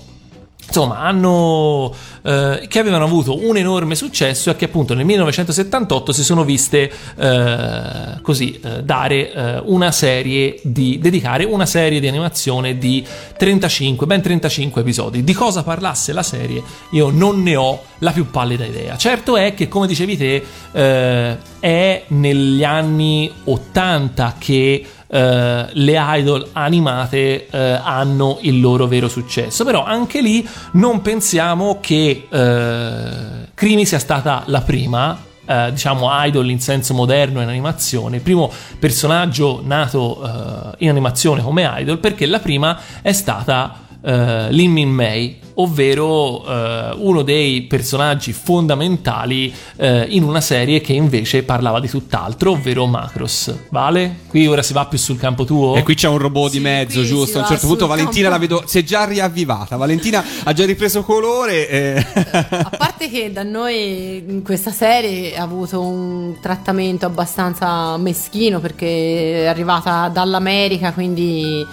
[0.66, 6.22] Insomma, hanno eh, che avevano avuto un enorme successo e che appunto nel 1978 si
[6.22, 12.78] sono viste eh, così eh, dare eh, una serie di dedicare una serie di animazione
[12.78, 13.04] di
[13.36, 15.24] 35, ben 35 episodi.
[15.24, 18.96] Di cosa parlasse la serie io non ne ho la più pallida idea.
[18.96, 26.48] Certo è che come dicevi te eh, è negli anni 80 che eh, le idol
[26.52, 29.62] animate eh, hanno il loro vero successo.
[29.64, 35.18] Però anche lì non pensiamo che eh, Crimi sia stata la prima.
[35.44, 41.70] eh, diciamo idol in senso moderno in animazione, il primo personaggio nato in animazione come
[41.78, 48.32] idol, perché la prima è stata eh, Lin Min Mei, ovvero eh, uno dei personaggi
[48.32, 53.54] fondamentali eh, in una serie che invece parlava di tutt'altro, ovvero Macross.
[53.70, 54.16] Vale?
[54.28, 55.76] Qui ora si va più sul campo tuo?
[55.76, 57.38] E qui c'è un robot di Sì, mezzo, qui si giusto?
[57.38, 58.54] A un certo punto Valentina la campo.
[58.56, 59.76] vedo, si è già riavvivata.
[59.76, 61.68] Valentina ha già ripreso colore.
[61.68, 62.06] eh.
[62.14, 69.44] A parte che da noi in questa serie ha avuto un trattamento abbastanza meschino perché
[69.44, 71.64] è arrivata dall'America, quindi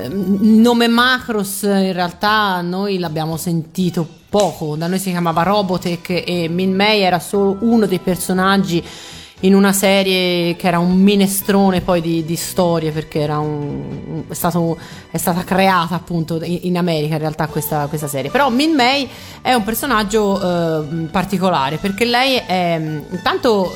[0.00, 6.48] il nome Macros in realtà noi l'abbiamo sentito poco, da noi si chiamava Robotech e
[6.48, 8.82] Min Mei era solo uno dei personaggi
[9.40, 14.34] in una serie che era un minestrone poi di, di storie perché era un, è,
[14.34, 14.78] stato,
[15.10, 18.30] è stata creata appunto in, America in realtà questa, questa serie.
[18.30, 19.08] Però Min Mei
[19.42, 22.80] è un personaggio eh, particolare perché lei è
[23.10, 23.70] intanto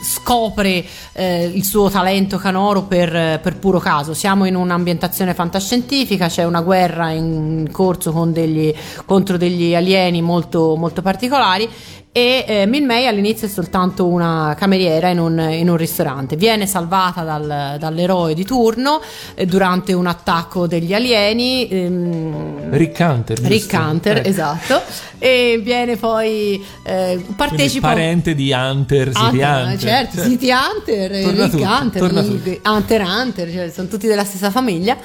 [0.00, 4.14] scopre eh, il suo talento canoro per, per puro caso.
[4.14, 8.72] Siamo in un'ambientazione fantascientifica c'è una guerra in corso degli,
[9.04, 11.68] contro degli alieni molto, molto particolari
[12.16, 16.34] e eh, Min Mei all'inizio è soltanto una cameriera in un, in un ristorante.
[16.36, 19.02] Viene salvata dal- dall'eroe di turno
[19.34, 21.68] eh, durante un attacco degli alieni.
[21.68, 23.38] ehm, Rick Hunter.
[23.40, 24.28] Rick Hunter, Ecco.
[24.28, 24.80] esatto.
[25.18, 29.78] E viene poi eh, Quindi partecipa parente di Hunter, City Hunter, Hunter.
[29.78, 32.60] certo, Cioè, City Hunter, eh, torna Rick tutto, Hunter.
[32.64, 34.96] Hunter Hunter, cioè, sono tutti della stessa famiglia.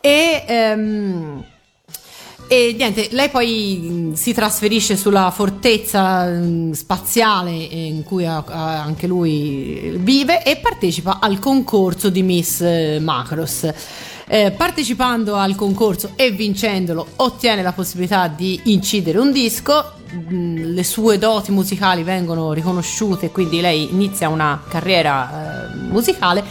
[0.00, 1.44] E, ehm,
[2.46, 9.06] e niente, lei poi mh, si trasferisce sulla fortezza mh, spaziale eh, in cui anche
[9.06, 13.68] lui vive e partecipa al concorso di Miss eh, Macros.
[14.26, 20.82] Eh, partecipando al concorso e vincendolo ottiene la possibilità di incidere un disco mh, le
[20.82, 26.42] sue doti musicali vengono riconosciute quindi lei inizia una carriera eh, musicale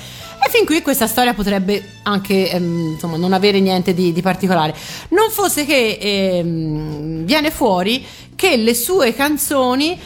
[0.45, 4.75] e fin qui questa storia potrebbe anche ehm, insomma, non avere niente di, di particolare.
[5.09, 9.99] Non fosse che ehm, viene fuori che le sue canzoni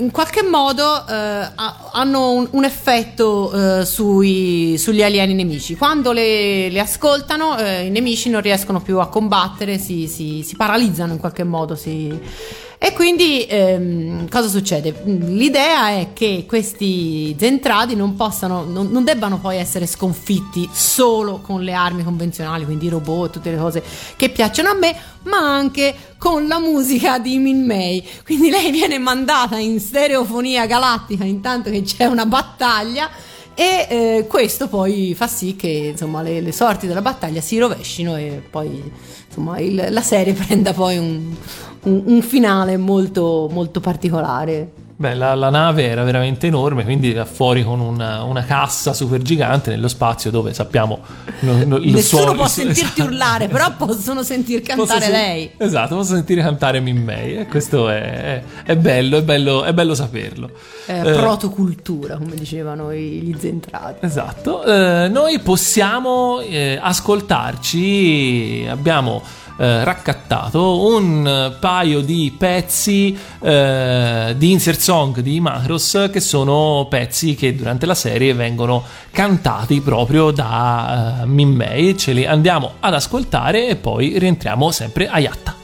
[0.00, 5.74] in qualche modo eh, ha- hanno un, un effetto eh, sui- sugli alieni nemici.
[5.76, 10.54] Quando le, le ascoltano, eh, i nemici non riescono più a combattere, si, si- si
[10.54, 11.74] paralizzano in qualche modo.
[11.74, 12.16] si-
[12.80, 15.02] E quindi ehm, cosa succede?
[15.04, 21.62] L'idea è che questi zentradi non possano, non, non debbano poi essere sconfitti solo con
[21.62, 23.82] le armi convenzionali, quindi i robot, tutte le cose
[24.14, 28.06] che piacciono a me, ma anche con la musica di Min Mei.
[28.24, 33.10] Quindi lei viene mandata in stereofonia galattica intanto che c'è una battaglia.
[33.54, 38.16] E eh, questo poi fa sì che insomma, le, le sorti della battaglia si rovescino
[38.16, 38.80] e poi
[39.26, 41.34] insomma, il- la serie prenda poi un,
[41.82, 44.70] un- un finale molto, molto particolare.
[45.00, 49.22] Beh, la, la nave era veramente enorme, quindi era fuori con una, una cassa super
[49.22, 50.98] gigante nello spazio dove sappiamo
[51.42, 53.04] no- no- il Nessuno suono- può sentirti esatto.
[53.04, 55.50] urlare, però possono sentir Posso cantare sen- lei.
[55.56, 59.72] Esatto, posso sentire cantare Min Mei e questo è, è- è bello, è bello, è
[59.72, 60.50] bello saperlo.
[60.86, 64.04] Eh, Eh, protocultura, come dicevano gli zentrati.
[64.04, 69.22] Esatto, Eh, noi possiamo eh, ascoltarci, abbiamo
[69.58, 77.34] eh, raccattato un paio di pezzi eh, di insert song di Macros che sono pezzi
[77.34, 82.94] che durante la serie vengono cantati proprio da eh, Min Mei, ce li andiamo ad
[82.94, 85.57] ascoltare e poi rientriamo sempre a Yatta.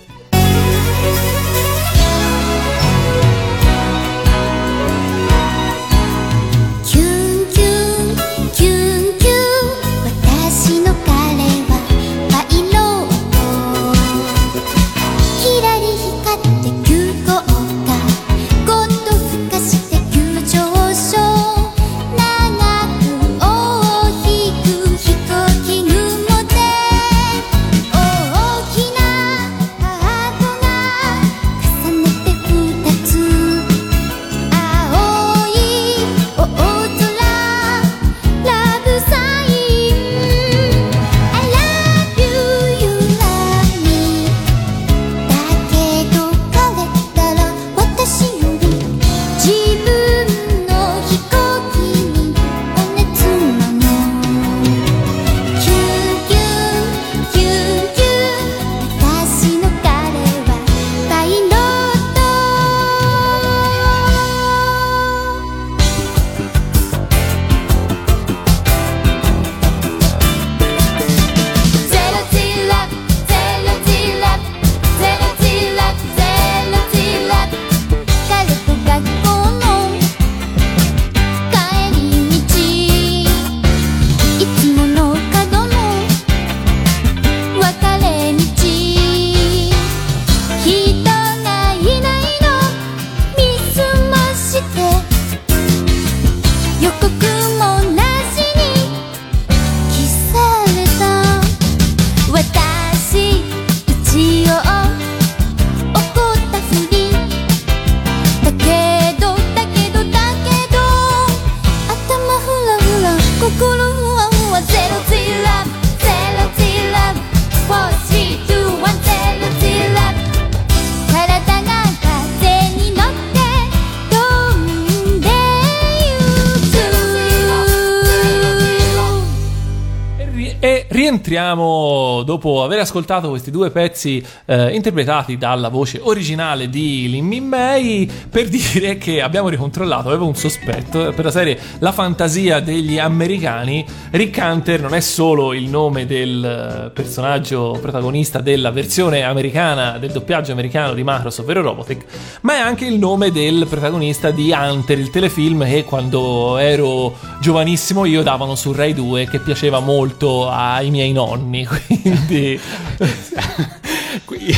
[132.84, 138.96] Ascoltato questi due pezzi eh, interpretati dalla voce originale di Lin Min Mei per dire
[138.96, 143.84] che abbiamo ricontrollato, avevo un sospetto per la serie La fantasia degli americani.
[144.10, 150.12] Rick Hunter non è solo il nome del eh, personaggio protagonista della versione americana, del
[150.12, 152.04] doppiaggio americano di Macross, ovvero Robotech,
[152.42, 158.04] ma è anche il nome del protagonista di Hunter, il telefilm che quando ero giovanissimo
[158.04, 162.58] io davano su Rai 2 che piaceva molto ai miei nonni, quindi
[164.24, 164.56] Qui-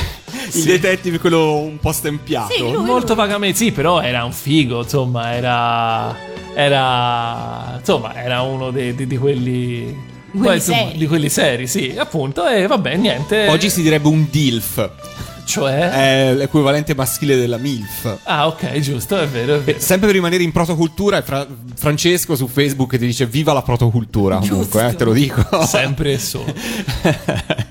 [0.54, 2.52] Il detective, quello un po' stempiato.
[2.52, 6.14] Sì, lui- molto vagamente sì, però era un figo, insomma, era
[6.54, 9.94] era insomma, era uno di, di- di quelli
[10.30, 10.98] Di quelli insomma, seri.
[10.98, 13.48] di quelli seri, sì, appunto, e vabbè, niente.
[13.48, 14.90] Oggi si direbbe un DILF,
[15.44, 18.18] cioè è l'equivalente maschile della MILF.
[18.24, 19.78] Ah, ok, giusto, è vero, è vero.
[19.80, 24.38] Sempre per rimanere in protocultura, Fra- Francesco su Facebook ti dice viva la protocultura.
[24.38, 25.64] Comunque, eh, te lo dico.
[25.66, 26.52] Sempre e solo.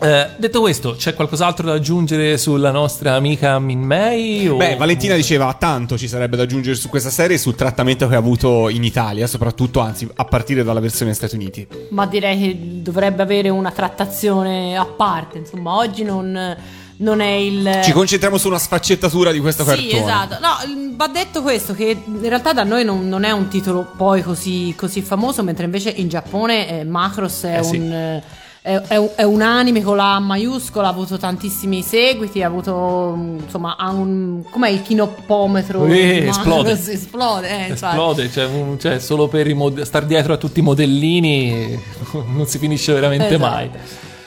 [0.00, 4.46] Eh, detto questo, c'è qualcos'altro da aggiungere sulla nostra amica Min Mei?
[4.46, 8.06] o- Beh, Valentina diceva tanto ci sarebbe da aggiungere su questa serie e sul trattamento
[8.06, 11.66] che ha avuto in Italia, soprattutto, anzi, a partire dalla versione Stati Uniti.
[11.90, 15.38] Ma direi che dovrebbe avere una trattazione a parte.
[15.38, 16.56] Insomma, oggi non,
[16.98, 17.80] non è il.
[17.82, 19.88] Ci concentriamo su una sfaccettatura di questo cartone.
[19.88, 20.36] Sì, esatto.
[20.40, 24.22] No, va detto questo: che in realtà da noi non, non è un titolo poi
[24.22, 27.76] così, così famoso, mentre invece in Giappone eh, Macross è Eh, sì.
[27.78, 27.92] un.
[27.92, 28.22] eh,
[28.60, 32.46] È, è un- è un anime con la A maiuscola, ha avuto tantissimi seguiti, ha
[32.48, 35.86] avuto mm, insomma ha un com'è il chinoppometro?
[35.86, 36.72] Eh, esplode.
[36.92, 37.96] Esplode, eh, infatti.
[37.96, 38.48] Esplode, cioè,
[38.78, 41.80] cioè, solo per mod- star dietro a tutti i modellini
[42.34, 43.40] non si finisce veramente Esatto.
[43.50, 43.70] mai.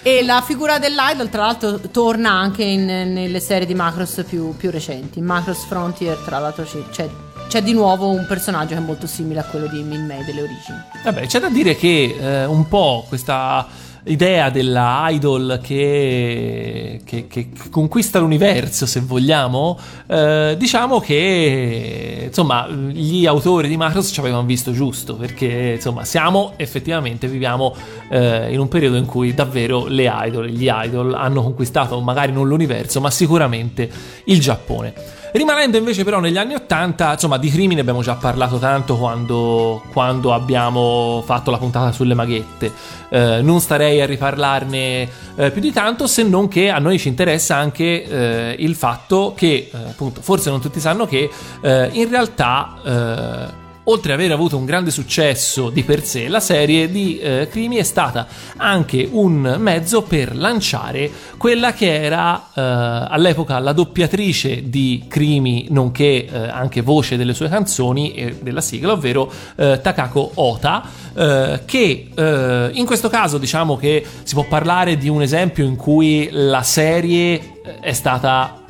[0.03, 4.71] E la figura dell'idol, tra l'altro, torna anche in- nelle serie di Macross più, più
[4.71, 5.19] recenti.
[5.19, 7.07] In Macross Frontier, tra l'altro, c'è,
[7.47, 10.41] c'è di nuovo un personaggio che è molto simile a quello di Min Mei delle
[10.41, 10.77] origini.
[11.03, 13.67] Vabbè, c'è da dire che eh, un po' questa
[14.05, 19.77] idea della idol che, che- che conquista l'universo, se vogliamo,
[20.07, 26.53] eh, diciamo che insomma gli autori di Macross ci avevano visto giusto, perché insomma siamo
[26.57, 27.75] effettivamente viviamo
[28.09, 32.47] eh, in un periodo in cui davvero le idol, gli idol hanno conquistato magari non
[32.47, 33.89] l'universo, ma sicuramente
[34.25, 35.19] il Giappone.
[35.34, 40.34] Rimanendo invece però negli anni 80, insomma di crimine abbiamo già parlato tanto quando, quando
[40.34, 46.07] abbiamo fatto la puntata sulle maghette, Eh, non starei a riparlarne eh, più di tanto
[46.07, 50.49] se non che a noi ci interessa anche eh, il fatto che, eh, appunto, forse
[50.49, 51.29] non tutti sanno che
[51.61, 53.59] eh, in realtà...
[53.91, 57.75] Oltre ad aver avuto un grande successo di per sé, la serie di eh, Crimi
[57.75, 58.25] è stata
[58.55, 66.25] anche un mezzo per lanciare quella che era eh, all'epoca la doppiatrice di Crimi, nonché
[66.25, 70.83] eh, anche voce delle sue canzoni e della sigla, ovvero eh, Takako Ota,
[71.13, 75.75] eh, che eh, in questo caso diciamo che si può parlare di un esempio in
[75.75, 78.61] cui la serie è stata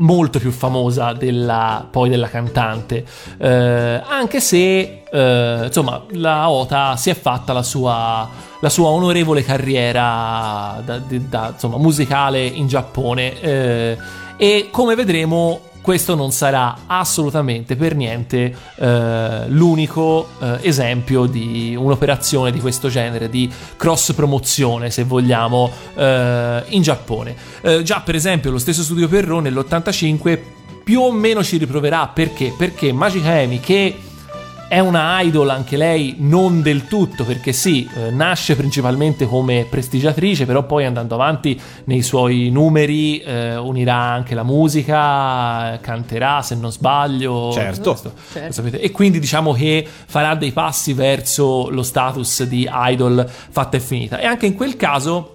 [0.00, 3.04] molto più famosa della, poi della cantante.
[3.38, 8.28] Eh, anche se eh, insomma la Ota si è fatta la sua,
[8.60, 13.40] la sua onorevole carriera da- di- da, insomma, musicale in Giappone.
[13.40, 13.98] Eh,
[14.36, 22.50] e come vedremo questo non sarà assolutamente per niente eh, l'unico eh, esempio di un'operazione
[22.50, 27.34] di questo genere, di cross promozione, se vogliamo, eh, in Giappone.
[27.62, 30.38] Eh, già, per esempio, lo stesso studio Perro nell'85
[30.84, 32.52] più o meno ci riproverà perché?
[32.56, 33.96] Perché Magica Emi, che
[34.70, 40.46] è una idol anche lei, non del tutto, perché sì, eh, nasce principalmente come prestigiatrice,
[40.46, 46.70] però poi andando avanti nei suoi numeri eh, unirà anche la musica, canterà se non
[46.70, 47.50] sbaglio.
[47.50, 47.90] Certo.
[47.90, 48.46] Questo- Certo.
[48.46, 48.80] lo sapete.
[48.80, 54.20] E quindi diciamo che farà dei passi verso lo status di idol fatta e finita.
[54.20, 55.34] E anche in quel caso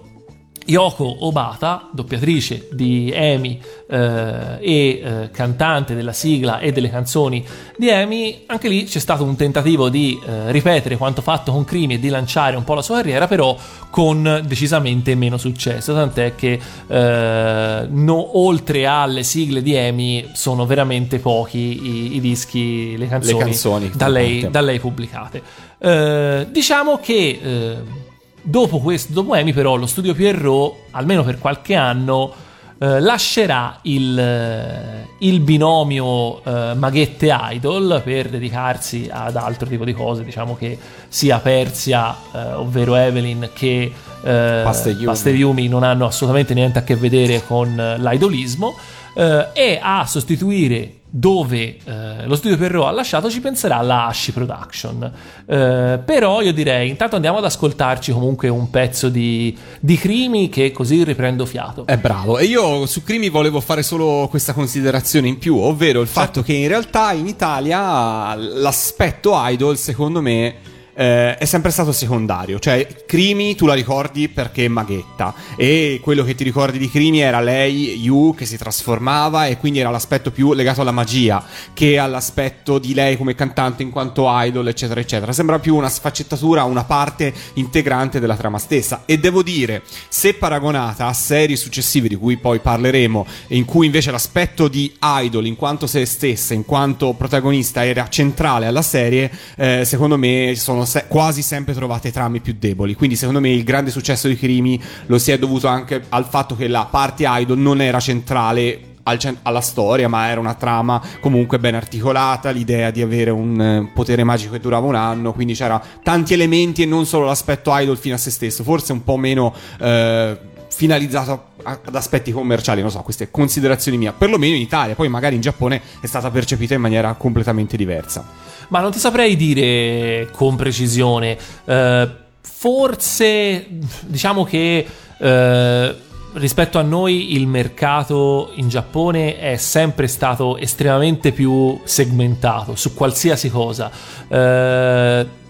[0.66, 7.44] Yoko Obata, doppiatrice di Amy eh, e eh, cantante della sigla e delle canzoni
[7.76, 11.94] di Amy, anche lì c'è stato un tentativo di eh, ripetere quanto fatto con Crimi
[11.94, 13.56] e di lanciare un po' la sua carriera, però
[13.90, 21.18] con decisamente meno successo, tant'è che eh, no- oltre alle sigle di Amy sono veramente
[21.18, 24.52] pochi i, i dischi, le canzoni, canzoni da, lei, pubblicate.
[24.52, 25.42] da lei pubblicate.
[25.78, 28.04] Eh, diciamo che eh,
[28.46, 32.32] dopo questo, dopo Amy, però, lo studio Pierrot, almeno per qualche anno,
[32.78, 39.92] eh, lascerà il, eh, il binomio eh, Maghette Idol per dedicarsi ad altro tipo di
[39.92, 40.78] cose, diciamo che
[41.08, 43.92] sia Persia, eh, ovvero Evelyn, che
[44.22, 45.04] eh, Paste Yumi.
[45.04, 48.76] Paste Yumi non hanno assolutamente niente a che vedere con eh, l'idolismo,
[49.14, 54.32] eh, e a sostituire dove eh, lo studio Perrault ha lasciato ci penserà la Ashi
[54.32, 55.10] Production.
[55.46, 60.72] Eh, però io direi, intanto andiamo ad ascoltarci comunque un pezzo di, di Crimi che
[60.72, 61.86] così riprendo fiato.
[61.86, 62.36] È bravo.
[62.36, 66.52] E io su Crimi volevo fare solo questa considerazione in più, ovvero il fatto che
[66.52, 70.54] in realtà in Italia l'aspetto idol, secondo me,
[70.96, 72.58] eh, è sempre stato secondario.
[72.58, 75.34] Cioè, Crimi tu la ricordi perché è maghetta.
[75.56, 79.78] E quello che ti ricordi di Crimi era lei, Yu, che si trasformava, e quindi
[79.78, 81.44] era l'aspetto più legato alla magia
[81.74, 85.32] che all'aspetto di lei come cantante in quanto idol, eccetera, eccetera.
[85.32, 89.02] Sembra più una sfaccettatura, una parte integrante della trama stessa.
[89.04, 94.10] E devo dire, se paragonata a serie successive di cui poi parleremo, in cui invece
[94.10, 99.84] l'aspetto di idol in quanto se stessa, in quanto protagonista, era centrale alla serie, eh,
[99.84, 102.94] secondo me sono se- quasi sempre trovate trame più deboli.
[102.94, 106.56] Quindi, secondo me, il grande successo di Crimi lo si è dovuto anche al fatto
[106.56, 111.00] che la parte idol non era centrale al cen- alla storia, ma era una trama
[111.20, 112.50] comunque ben articolata.
[112.50, 116.82] L'idea di avere un eh, potere magico che durava un anno, quindi c'era tanti elementi
[116.82, 119.54] e non solo l'aspetto idol fino a se stesso, forse un po' meno.
[119.80, 125.34] Eh, finalizzato ad aspetti commerciali, non so, queste considerazioni mie, perlomeno in Italia, poi magari
[125.34, 128.28] in Giappone è stata percepita in maniera completamente diversa.
[128.68, 131.38] Ma non ti saprei dire con precisione.
[131.64, 132.10] Eh,
[132.42, 133.66] forse
[134.02, 134.86] diciamo che
[135.18, 135.94] eh,
[136.34, 143.48] rispetto a noi il mercato in Giappone è sempre stato estremamente più segmentato su qualsiasi
[143.48, 143.90] cosa.
[144.28, 145.44] Eh,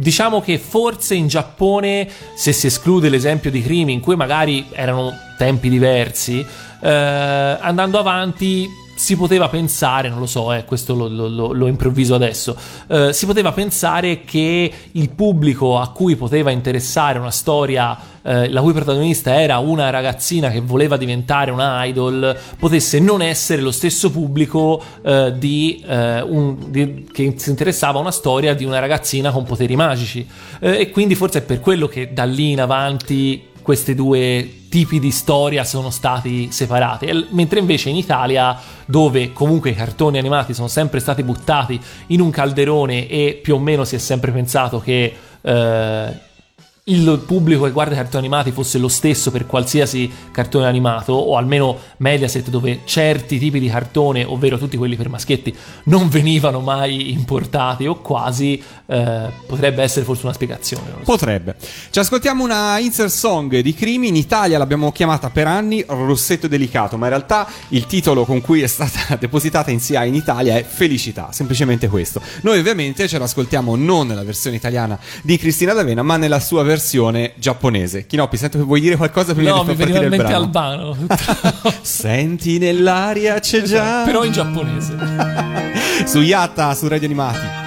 [0.00, 5.12] Diciamo che forse in Giappone, se si esclude l'esempio di crimi in cui magari erano
[5.36, 8.66] tempi diversi, eh, andando avanti
[9.00, 12.54] si poteva pensare, non lo so, eh, questo lo, lo- lo- improvviso adesso,
[12.86, 18.60] eh, si poteva pensare che il pubblico a cui poteva interessare una storia eh, la
[18.60, 24.10] cui protagonista era una ragazzina che voleva diventare una idol, potesse non essere lo stesso
[24.10, 29.30] pubblico eh, di, eh, un- di- che si interessava a una storia di una ragazzina
[29.30, 30.28] con poteri magici.
[30.60, 34.98] Eh, e quindi forse è per quello che da lì in avanti questi due tipi
[34.98, 40.66] di storia sono stati separati, mentre invece in Italia, dove comunque i cartoni animati sono
[40.66, 45.14] sempre stati buttati in un calderone e più o meno si è sempre pensato che
[45.40, 46.18] eh,
[46.84, 51.36] il pubblico che guarda i cartoni animati fosse lo stesso per qualsiasi cartone animato, o
[51.36, 55.54] almeno Mediaset, dove certi tipi di cartone, ovvero tutti quelli per maschietti,
[55.84, 60.84] non venivano mai importati o quasi, eh, potrebbe essere forse una spiegazione.
[60.90, 61.00] so.
[61.04, 61.56] Potrebbe.
[61.90, 64.08] Ci ascoltiamo una insert song di Crimi.
[64.08, 68.62] In Italia l'abbiamo chiamata per anni Rossetto Delicato, ma in realtà il titolo con cui
[68.62, 72.20] è stata depositata in SIA in Italia è Felicità, semplicemente questo.
[72.40, 76.69] Noi ovviamente ce l'ascoltiamo non nella versione italiana di Cristina D'Avena, ma nella sua versione
[77.36, 78.06] giapponese.
[78.06, 80.36] Kinoppi, sento che vuoi dire qualcosa prima No, di mi far partire il brano?
[80.36, 80.96] Albano.
[81.82, 84.02] Senti nell'aria c'è già.
[84.04, 84.96] Però in giapponese.
[86.06, 87.59] su Yatta, su Radio Animati.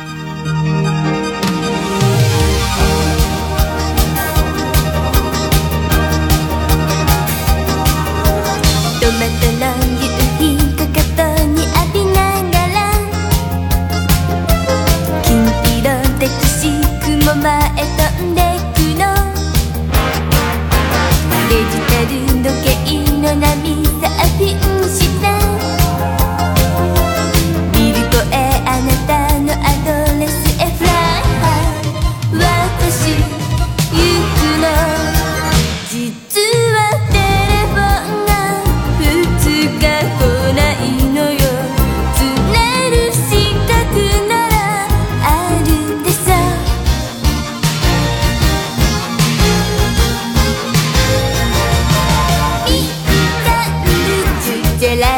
[54.83, 55.12] Angela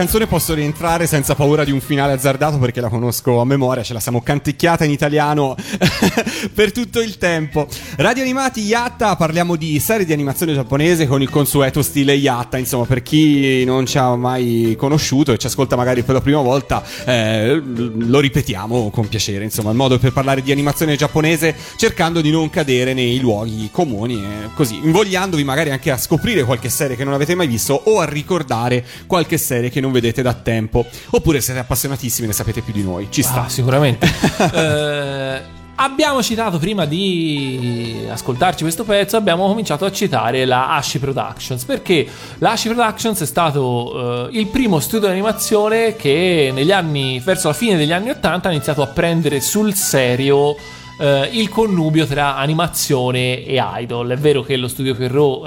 [0.00, 3.92] canzone posso rientrare senza paura di un finale azzardato perché la conosco a memoria, ce
[3.92, 5.54] la siamo canticchiata in italiano
[6.54, 7.68] per tutto il tempo.
[7.96, 12.86] Radio Animati Yatta, parliamo di serie di animazione giapponese con il consueto stile Yatta, insomma
[12.86, 16.82] per chi non ci ha mai conosciuto e ci ascolta magari per la prima volta,
[17.04, 22.30] eh, lo ripetiamo con piacere, insomma il modo per parlare di animazione giapponese cercando di
[22.30, 27.04] non cadere nei luoghi comuni e così, invogliandovi magari anche a scoprire qualche serie che
[27.04, 30.86] non avete mai visto o a ricordare qualche serie che non vedete da tempo.
[31.10, 33.08] Oppure siete appassionatissimi e ne sapete più di noi.
[33.10, 33.44] Ci sta.
[33.44, 34.08] Ah, sicuramente.
[34.50, 35.42] Eh,
[35.76, 42.06] abbiamo citato prima di ascoltarci questo pezzo, abbiamo cominciato a citare la Ashi Productions perché
[42.38, 47.48] la Ashi Productions è stato eh, il primo studio di animazione che negli anni, verso
[47.48, 50.56] la fine degli anni 80 ha iniziato a prendere sul serio
[51.00, 54.10] eh, il connubio tra animazione e idol.
[54.10, 55.46] È vero che lo studio Perrault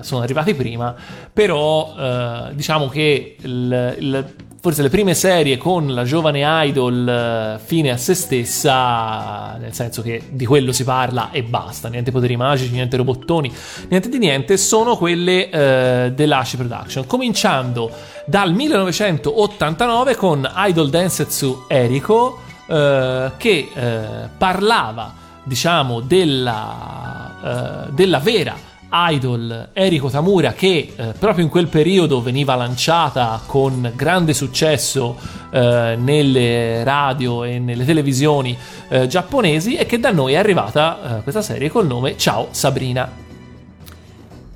[0.00, 0.94] eh, sono arrivati prima,
[1.32, 7.58] però eh, diciamo che il- il- forse le prime serie con la giovane idol eh,
[7.64, 12.36] fine a se stessa, nel senso che di quello si parla e basta, niente poteri
[12.36, 13.50] magici, niente robottoni,
[13.88, 17.90] niente di niente, sono quelle eh, dell'Ashi Production, cominciando
[18.26, 25.12] dal 1989 con Idol Densetsu Eriko, eh, che eh, parlava,
[25.42, 32.56] diciamo, della, eh, della vera idol Eriko Tamura che eh, proprio in quel periodo veniva
[32.56, 35.16] lanciata con grande successo
[35.50, 38.56] eh, nelle radio e nelle televisioni
[38.88, 43.29] eh, giapponesi e che da noi è arrivata eh, questa serie col nome Ciao Sabrina.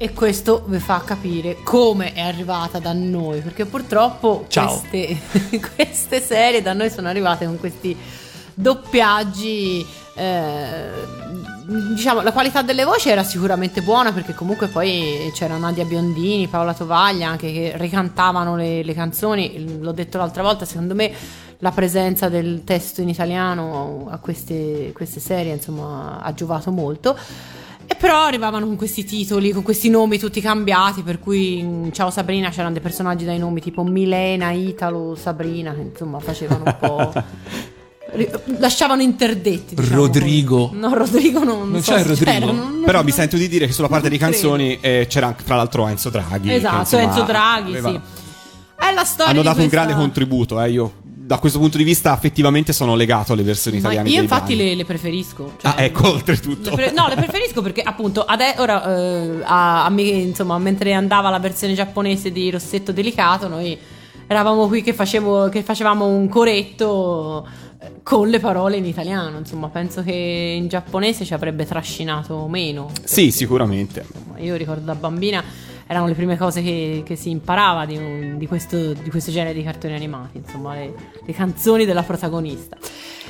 [0.05, 5.17] E questo vi fa capire come è arrivata da noi, perché purtroppo queste,
[5.75, 7.97] queste serie da noi sono arrivate con questi
[8.53, 9.83] doppiaggi.
[10.15, 10.91] eh,
[11.95, 16.75] diciamo, la qualità delle voci era sicuramente buona perché comunque poi c'era Nadia Biondini, Paola
[16.75, 19.79] Tovaglia anche che ricantavano le, le canzoni.
[19.81, 21.11] L'ho detto l'altra volta, secondo me
[21.61, 27.17] la presenza del testo in italiano a queste, queste serie insomma ha giovato molto.
[27.87, 32.11] E però arrivavano con questi titoli, con questi nomi tutti cambiati, per cui in Ciao
[32.11, 37.13] Sabrina c'erano dei personaggi dai nomi tipo Milena, Italo, Sabrina, che insomma facevano un po'...
[38.59, 39.75] lasciavano interdetti.
[39.75, 40.71] diciamo Rodrigo.
[40.73, 42.53] No, Rodrigo non, Non so c'è Rodrigo?
[42.53, 45.57] non- Però mi sento di dire che sulla parte di canzoni eh, c'era anche, fra
[45.57, 46.49] l'altro Enzo Draghi.
[46.49, 48.01] che, Esatto, insomma, Enzo Draghi, aveva- sì.
[48.77, 50.93] È la storia Hanno dato un questa- grande contributo, eh, io
[51.27, 54.75] da questo punto di vista affettivamente sono legato alle versioni Ma italiane io infatti le,
[54.75, 55.55] le preferisco.
[55.59, 56.71] cioè- Ah, ecco, oltretutto.
[56.71, 60.93] Le pre- no, le preferisco perché appunto ade- ora eh, a, a me, insomma, mentre
[60.93, 63.77] andava la versione giapponese di Rossetto Delicato, noi
[64.27, 67.47] eravamo qui che, facevo- che facevamo un coretto
[67.81, 69.39] eh, con le parole in italiano.
[69.39, 72.91] Insomma, penso che in giapponese ci avrebbe trascinato meno.
[73.03, 74.05] Sì, sicuramente.
[74.07, 75.43] Insomma, Io ricordo da bambina
[75.95, 79.55] erano le prime cose che, che si imparava di, un- di questo, di questo genere
[79.55, 80.93] di cartoni animati, insomma, le,
[81.25, 82.77] le canzoni della protagonista.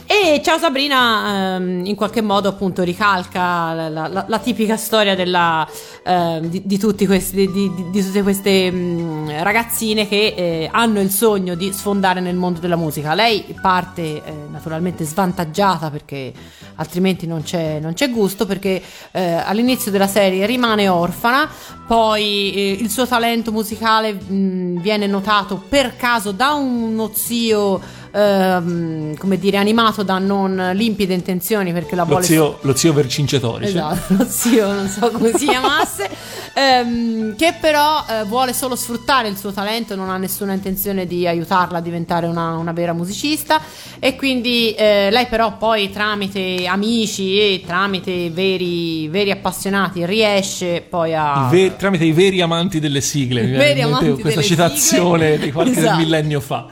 [0.06, 5.66] E Ciao Sabrina ehm, in qualche modo appunto ricalca la, la- la- tipica storia della,
[6.04, 11.54] ehm, di, di questi, di, di- tutte queste mh, ragazzine che eh, hanno il sogno
[11.54, 13.14] di sfondare nel mondo della musica.
[13.14, 16.32] Lei parte eh, naturalmente svantaggiata perché
[16.76, 18.82] altrimenti non c'è, non c'è gusto perché
[19.12, 21.48] eh, all'inizio della serie rimane orfana,
[21.86, 29.16] poi eh, il suo talento musicale mh, viene notato per caso da uno zio ehm,
[29.16, 33.68] come dire animato da non limpide intenzioni perché la Lo vuole zio, lo zio Vercingetorix.
[33.68, 36.08] Esatto, lo zio, non so come si chiamasse,
[36.54, 41.26] ehm, che però eh, vuole solo sfruttare il suo talento, non ha nessuna intenzione di
[41.26, 43.60] aiutarla a diventare una, una vera musicista
[43.98, 51.14] e quindi eh, lei però poi tramite amici e tramite veri, veri appassionati riesce poi
[51.14, 51.48] a...
[51.48, 55.44] I ver- tramite i veri amanti delle sigle, Veri amanti questa citazione sigle.
[55.46, 55.96] di qualche Esatto.
[55.98, 56.66] millennio fa.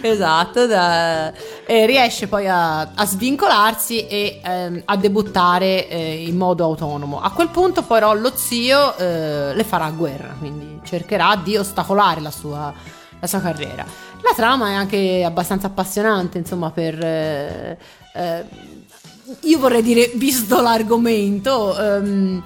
[0.00, 0.87] Esatto, da-
[1.66, 7.20] e riesce poi a, a svincolarsi e ehm, a debuttare eh, in modo autonomo.
[7.20, 12.30] A quel punto però lo zio eh, le farà guerra, quindi cercherà di ostacolare la
[12.30, 12.72] sua,
[13.18, 13.84] la sua carriera.
[14.22, 17.02] La trama è anche abbastanza appassionante, insomma, per...
[17.02, 17.78] eh,
[18.14, 18.44] eh,
[19.40, 21.78] io vorrei dire, visto l'argomento...
[21.78, 22.42] ehm,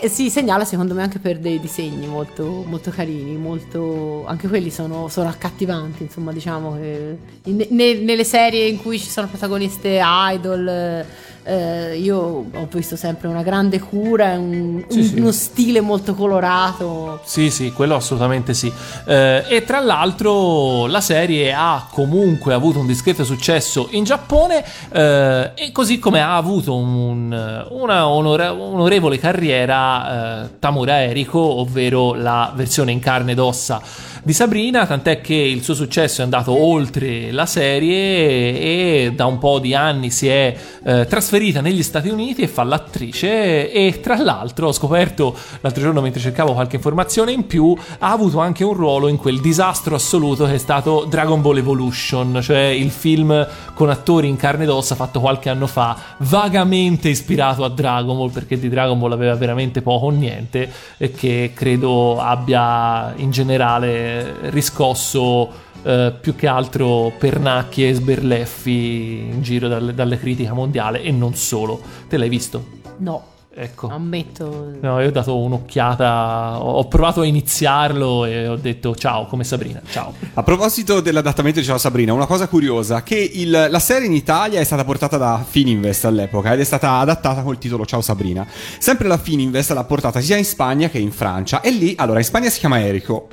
[0.00, 4.70] e si segnala secondo me anche per dei disegni molto, molto carini, molto, anche quelli
[4.70, 11.04] sono, sono accattivanti, insomma diciamo che ne- nelle serie in cui ci sono protagoniste idol
[11.48, 12.16] eh, io
[12.52, 15.18] ho visto sempre una grande cura, un- Sì, un- sì.
[15.18, 17.20] uno stile molto colorato.
[17.24, 18.70] Sì, sì, quello assolutamente sì.
[19.06, 25.50] Eh, e tra l'altro la serie ha comunque avuto un discreto successo in Giappone eh,
[25.54, 32.52] e così come ha avuto un- una onore- onorevole carriera eh, Tamura Eriko, ovvero la
[32.54, 33.80] versione in carne ed ossa
[34.22, 39.38] di Sabrina, tant'è che il suo successo è andato oltre la serie e da un
[39.38, 40.54] po' di anni si è
[40.84, 46.00] eh, trasferita negli Stati Uniti e fa l'attrice e tra l'altro ho scoperto l'altro giorno
[46.00, 50.46] mentre cercavo qualche informazione in più ha avuto anche un ruolo in quel disastro assoluto
[50.46, 54.94] che è stato Dragon Ball Evolution, cioè il film con attori in carne ed ossa
[54.94, 59.82] fatto qualche anno fa, vagamente ispirato a Dragon Ball perché di Dragon Ball aveva veramente
[59.82, 64.07] poco o niente e che credo abbia in generale
[64.50, 65.48] riscosso
[65.82, 71.34] eh, più che altro pernacchie e sberleffi in giro dalle, dalle critiche mondiale e non
[71.34, 71.80] solo.
[72.08, 72.76] Te l'hai visto?
[72.98, 73.22] No,
[73.60, 73.88] Ecco.
[73.88, 74.72] ammetto.
[74.80, 79.80] No, io ho dato un'occhiata, ho provato a iniziarlo e ho detto ciao, come Sabrina,
[79.90, 80.12] ciao.
[80.34, 84.60] A proposito dell'adattamento di Ciao Sabrina, una cosa curiosa, che il- la serie in Italia
[84.60, 88.46] è stata portata da Fininvest all'epoca ed è stata adattata col titolo Ciao Sabrina.
[88.78, 92.24] Sempre la Fininvest l'ha portata sia in Spagna che in Francia e lì, allora in
[92.24, 93.26] Spagna si chiama Erico,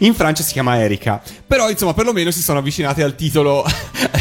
[0.00, 3.64] in Francia si chiama Erika, però insomma perlomeno si sono avvicinati al titolo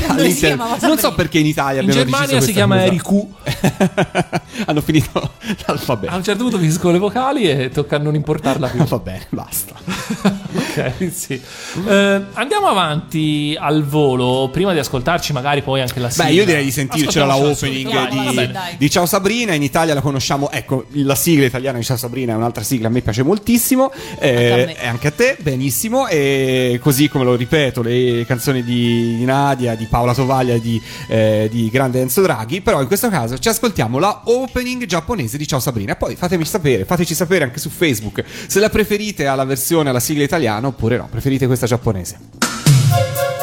[0.08, 0.78] all'interno.
[0.82, 2.84] Non so perché in Italia In abbiamo Germania si chiama.
[2.84, 3.34] Ericu.
[4.66, 5.32] Hanno finito
[5.66, 6.14] l'alfabeto.
[6.14, 8.84] A un certo punto finisco le vocali e tocca a non importarla più.
[8.94, 9.74] Va bene, basta.
[10.54, 11.42] ok, sì.
[11.88, 16.26] Eh, andiamo avanti al volo, prima di ascoltarci magari poi anche la sigla.
[16.26, 18.76] Beh, io direi di sentircela la opening di, dai.
[18.78, 19.54] di Ciao Sabrina.
[19.54, 22.92] In Italia la conosciamo, ecco, la sigla italiana di Ciao Sabrina è un'altra sigla, a
[22.92, 23.92] me piace moltissimo.
[24.20, 24.82] eh, Me.
[24.82, 26.08] E anche a te, benissimo.
[26.08, 31.48] E così come lo ripeto, le canzoni di, di Nadia, di Paola Tovaglia di, eh,
[31.52, 32.62] di grande Enzo Draghi.
[32.62, 35.96] Però in questo caso ci ascoltiamo la opening giapponese di Ciao Sabrina.
[35.96, 40.24] Poi fatemi sapere, fateci sapere anche su Facebook se la preferite alla versione, alla sigla
[40.24, 43.43] italiana oppure no, preferite questa giapponese.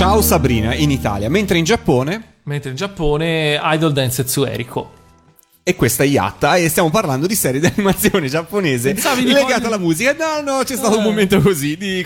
[0.00, 4.92] Ciao Sabrina in Italia, mentre in Giappone Mentre in Giappone Idol Densetsu Eriko.
[5.62, 9.66] e questa è Yatta e stiamo parlando di serie di animazione giapponese Pensavi legata cogliere-
[9.66, 10.16] alla musica.
[10.18, 11.06] No, no, c'è stato un Eh.
[11.06, 12.04] momento così di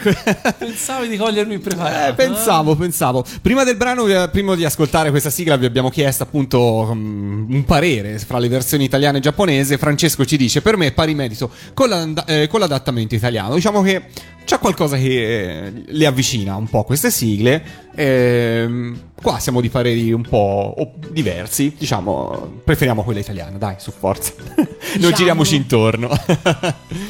[0.59, 2.11] Pensavi di cogliermi impreparato.
[2.11, 3.25] Eh, pensavo, pensavo.
[3.41, 7.65] Prima del brano, eh, prima di ascoltare questa sigla, vi abbiamo chiesto appunto mm, un
[7.65, 9.79] parere fra le versioni italiane e giapponese.
[9.79, 13.55] Francesco ci dice: Per me è pari merito con, eh, con l'adattamento italiano.
[13.55, 14.03] Diciamo che
[14.45, 17.83] c'è qualcosa che eh, le avvicina un po' queste sigle.
[17.97, 20.75] Ehm, qua siamo di pareri un po'
[21.11, 21.75] diversi.
[21.79, 24.33] Diciamo, preferiamo quella italiana, dai, su forza.
[24.55, 25.15] non Diciamo.
[25.15, 26.09] giriamoci intorno.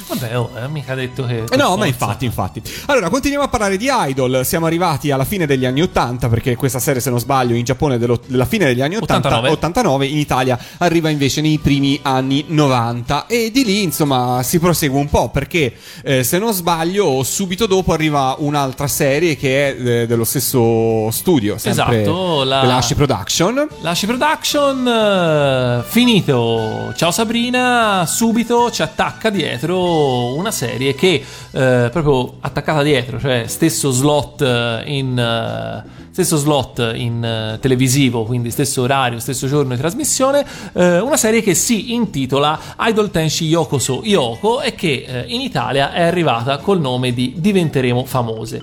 [0.09, 1.39] Vabbè, oh, eh, mica detto che.
[1.39, 1.87] Eh No, per ma forza.
[1.87, 2.62] infatti, infatti.
[2.87, 4.43] Allora, continuiamo a parlare di Idol.
[4.45, 7.99] Siamo arrivati alla fine degli anni 80, perché questa serie, se non sbaglio, in Giappone
[7.99, 9.49] dello- della fine degli anni 80, 89.
[9.55, 13.26] 89, in Italia arriva invece nei primi anni 90.
[13.26, 15.72] E di lì, insomma, si prosegue un po', perché
[16.05, 21.59] eh, se non sbaglio, subito dopo arriva un'altra serie che è eh, dello stesso studio,
[21.59, 23.66] sempre Esatto, la- Ashi Production.
[23.81, 26.93] Lasci Production, eh, finito.
[26.97, 33.91] Ciao Sabrina, subito ci attacca dietro una serie che eh, proprio attaccata dietro, cioè stesso
[33.91, 39.80] slot eh, in eh, stesso slot in eh, televisivo, quindi stesso orario, stesso giorno di
[39.80, 45.40] trasmissione, eh, una serie che si intitola Idol Tenshi Yokoso Yoko e che eh, in
[45.40, 48.62] Italia è arrivata col nome di Diventeremo famose.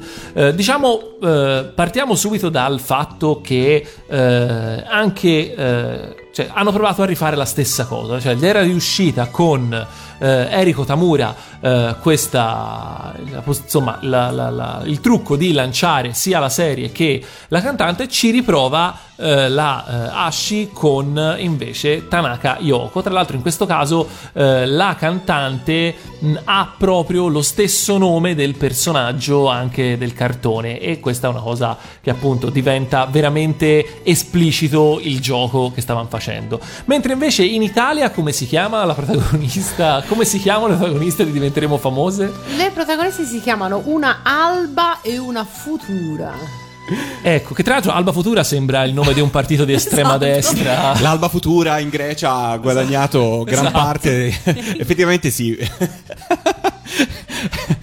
[0.55, 0.99] Diciamo,
[1.75, 5.53] partiamo subito dal fatto che anche
[6.31, 9.87] cioè, hanno provato a rifare la stessa cosa, cioè gli era riuscita con
[10.21, 13.13] eh, Eriko Tamura eh, questa
[13.45, 18.29] insomma la- la- la- il trucco di lanciare sia la serie che la cantante ci
[18.31, 23.01] riprova eh, la eh, Ashi con invece Tanaka Yoko.
[23.03, 28.55] Tra l'altro in questo caso eh, la cantante mh, ha proprio lo stesso nome del
[28.55, 30.79] personaggio anche del cartone.
[30.79, 36.59] E questa è una cosa che appunto diventa veramente esplicito il gioco che stavano facendo.
[36.85, 41.31] Mentre invece in Italia come si chiama la protagonista come si chiamano le protagoniste di
[41.31, 46.33] Diventeremo famose Le protagoniste si chiamano una Alba e una Futura.
[47.21, 50.25] ecco che tra l'altro Alba Futura sembra il nome di un partito di estrema Esatto.
[50.25, 53.77] destra L'Alba Futura in Grecia ha guadagnato gran Esatto.
[53.83, 54.25] parte.
[54.43, 55.57] Effettivamente sì.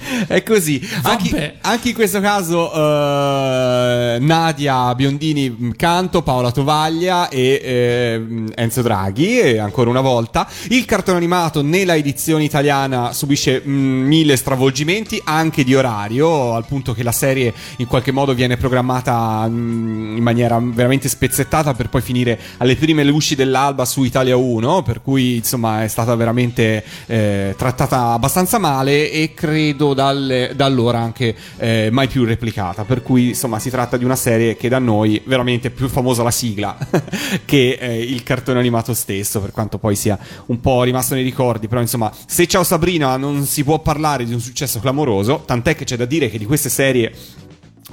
[0.26, 0.80] È così.
[1.02, 8.82] Anche, anche in questo caso eh, Nadia Biondini mh, canto, Paola Tovaglia e eh, Enzo
[8.82, 10.48] Draghi e ancora una volta.
[10.68, 16.92] Il cartone animato nella edizione italiana subisce mh, mille stravolgimenti anche di orario, al punto
[16.92, 22.00] che la serie in qualche modo viene programmata mh, in maniera veramente spezzettata per poi
[22.00, 27.54] finire alle prime luci dell'alba su Italia 1, per cui insomma è stata veramente eh,
[27.56, 33.28] trattata abbastanza male e credo dalle- da allora anche eh, mai più replicata, per cui
[33.28, 36.78] insomma si tratta di una serie che da noi veramente è più famosa la sigla
[37.44, 41.66] che eh, il cartone animato stesso, per quanto poi sia un po' rimasto nei ricordi,
[41.66, 45.84] però insomma se Ciao Sabrina non si può parlare di un successo clamoroso, tant'è che
[45.84, 47.12] c'è da dire che di queste serie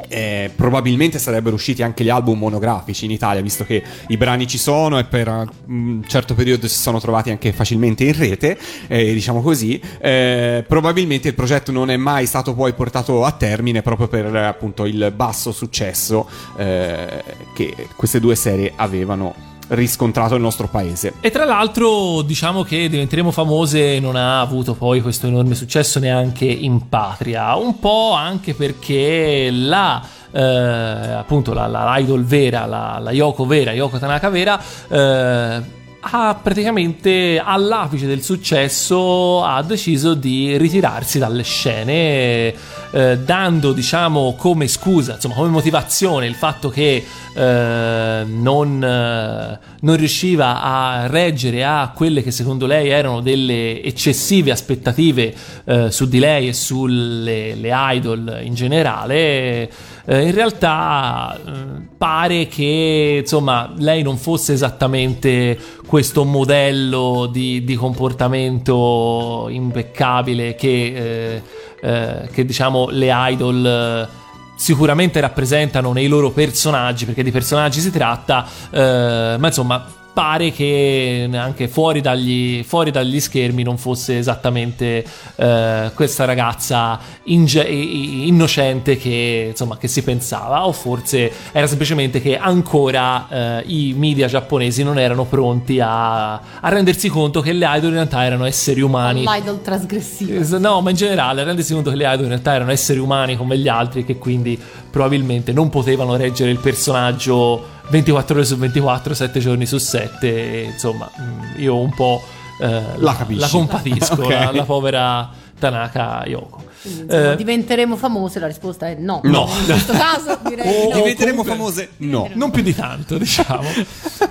[0.08, 4.58] eh, probabilmente sarebbero usciti anche gli album monografici in Italia, visto che i brani ci
[4.58, 5.28] sono e per
[5.68, 9.80] un certo periodo si sono trovati anche facilmente in rete, eh, diciamo così.
[10.00, 14.86] Eh, probabilmente il progetto non è mai stato poi portato a termine proprio per appunto
[14.86, 16.28] il basso successo
[16.58, 17.24] eh,
[17.54, 21.14] che queste due serie avevano riscontrato nel nostro paese.
[21.22, 26.46] E tra l'altro diciamo che diventeremo famose non ha avuto poi questo enorme successo neanche
[26.46, 30.02] in patria, un po' anche perché la
[30.32, 36.36] eh, appunto la, la idol vera, la, la Yoko vera, Yoko Tanaka vera eh, ha
[36.36, 42.54] praticamente all'apice del successo ha deciso di ritirarsi dalle scene
[42.92, 47.04] eh, dando diciamo come scusa insomma come motivazione il fatto che
[47.34, 54.52] eh, non, eh, non riusciva a reggere a quelle che secondo lei erano delle eccessive
[54.52, 55.34] aspettative
[55.64, 59.70] eh, su di lei e sulle le idol in generale
[60.06, 61.52] eh, in realtà eh,
[61.98, 71.42] pare che insomma lei non fosse esattamente questo modello di, di comportamento impeccabile che, eh,
[71.82, 74.24] eh, che diciamo le idol eh,
[74.56, 79.86] sicuramente rappresentano nei loro personaggi, perché di personaggi si tratta, eh, ma insomma
[80.16, 85.04] pare che anche fuori dagli, fuori dagli schermi non fosse esattamente
[85.36, 92.38] eh, questa ragazza inge- innocente che, insomma, che si pensava, o forse era semplicemente che
[92.38, 93.28] ancora
[93.60, 97.96] eh, i media giapponesi non erano pronti a, a, rendersi conto che le idol in
[97.96, 99.26] realtà erano esseri umani.
[99.28, 100.58] L'idol trasgressiva.
[100.60, 103.58] No, ma in generale, rendersi conto che le idol in realtà erano esseri umani come
[103.58, 104.58] gli altri e che quindi
[104.90, 110.72] probabilmente non potevano reggere il personaggio 24 ore su 24, 7 giorni su 7.
[110.74, 112.22] Insomma, mm, io un po'
[112.60, 114.46] eh, la, la, compatisco, okay.
[114.46, 115.30] la, la povera
[115.60, 116.64] Tanaka Yoko.
[116.86, 118.40] Quindi, insomma, eh, diventeremo famose?
[118.40, 119.22] La risposta è no.
[119.24, 119.50] No.
[119.60, 120.96] In questo caso direi o, no.
[120.96, 121.90] Diventeremo famose?
[121.98, 122.30] No.
[122.34, 123.68] Non più di tanto, diciamo.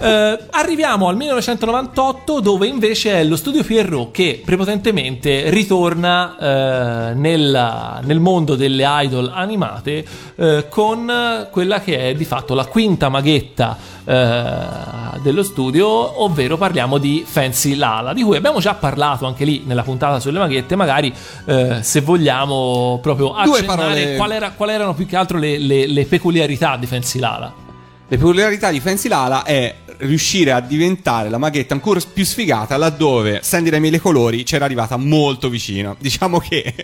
[0.01, 6.37] eh, arriviamo al 1998 dove invece è lo studio Pierrot che prepotentemente ritorna
[7.11, 10.05] eh, nella, nel mondo delle idol animate
[10.37, 14.57] eh, con quella che è di fatto la quinta maghetta eh,
[15.23, 19.83] dello studio, ovvero parliamo di Fancy Lala, di cui abbiamo già parlato anche lì nella
[19.83, 21.11] puntata sulle maghette, magari
[21.47, 26.05] eh, se vogliamo proprio accennare qual, era, qual, erano più che altro le, le, le
[26.07, 27.53] peculiarità di Fancy Lala.
[28.07, 33.41] Le peculiarità di Fancy Lala è riuscire a diventare la maghetta ancora più sfigata laddove
[33.43, 35.97] Sandy dai mille colori c'era arrivata molto vicino.
[36.05, 36.75] Diciamo che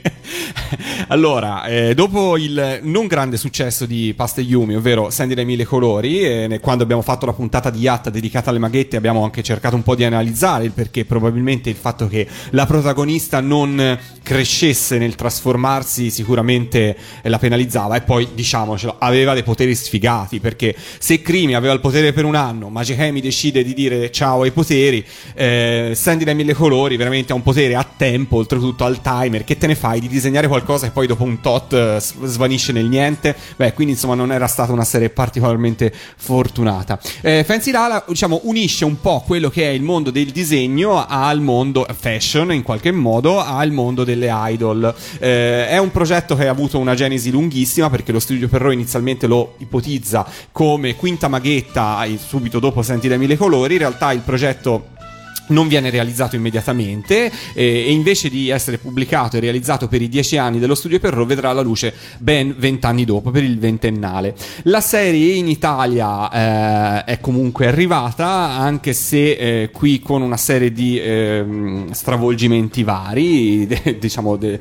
[1.08, 6.20] allora, eh, dopo il non grande successo di Pasta Yumi, ovvero Sandy dai mille colori,
[6.20, 9.82] eh, quando abbiamo fatto la puntata di Yatta dedicata alle maghette abbiamo anche cercato un
[9.82, 16.10] po' di analizzare il perché probabilmente il fatto che la protagonista non crescesse nel trasformarsi
[16.10, 21.80] sicuramente la penalizzava e poi diciamocelo, aveva dei poteri sfigati perché se Crimi aveva il
[21.80, 26.34] potere per un anno, Magic Hemi decide di dire ciao ai poteri, eh, Sandy dai
[26.34, 30.00] mille colori veramente ha un potere a tempo, oltretutto al timer, che te ne fai
[30.00, 33.34] di disegnare qualcosa e poi dopo un tot eh, svanisce nel niente?
[33.56, 37.00] Beh, quindi insomma non era stata una serie particolarmente fortunata.
[37.22, 41.40] Eh, Fancy Lala, diciamo, unisce un po' quello che è il mondo del disegno al
[41.40, 44.94] mondo fashion in qualche modo, al mondo delle idol.
[45.18, 49.26] Eh, è un progetto che ha avuto una genesi lunghissima perché lo studio Perro inizialmente
[49.26, 54.89] lo ipotizza come quinta maghetta subito dopo Senti dai mille colori, in realtà il progetto
[55.50, 60.36] non viene realizzato immediatamente eh, e invece di essere pubblicato e realizzato per i dieci
[60.36, 64.34] anni dello studio Perro vedrà la luce ben vent'anni dopo, per il ventennale.
[64.64, 70.72] La serie in Italia eh, è comunque arrivata, anche se eh, qui con una serie
[70.72, 74.58] di ehm, stravolgimenti vari, de, diciamo de,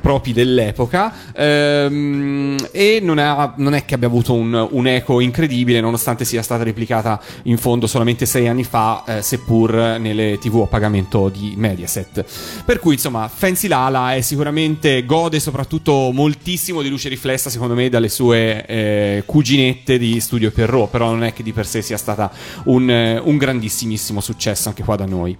[0.00, 5.80] propri dell'epoca, ehm, e non è, non è, che abbia avuto un, un, eco incredibile,
[5.80, 10.60] nonostante sia stata replicata in fondo solamente sei anni fa, eh, seppur nel le TV
[10.62, 12.24] a pagamento di Mediaset.
[12.64, 17.88] Per cui, insomma, Fancy Lala è sicuramente gode soprattutto moltissimo di luce riflessa, secondo me,
[17.88, 21.96] dalle sue eh, cuginette di Studio Perrault, però non è che di per sé sia
[21.96, 22.30] stata
[22.64, 25.36] un, un grandissimissimo successo anche qua da noi.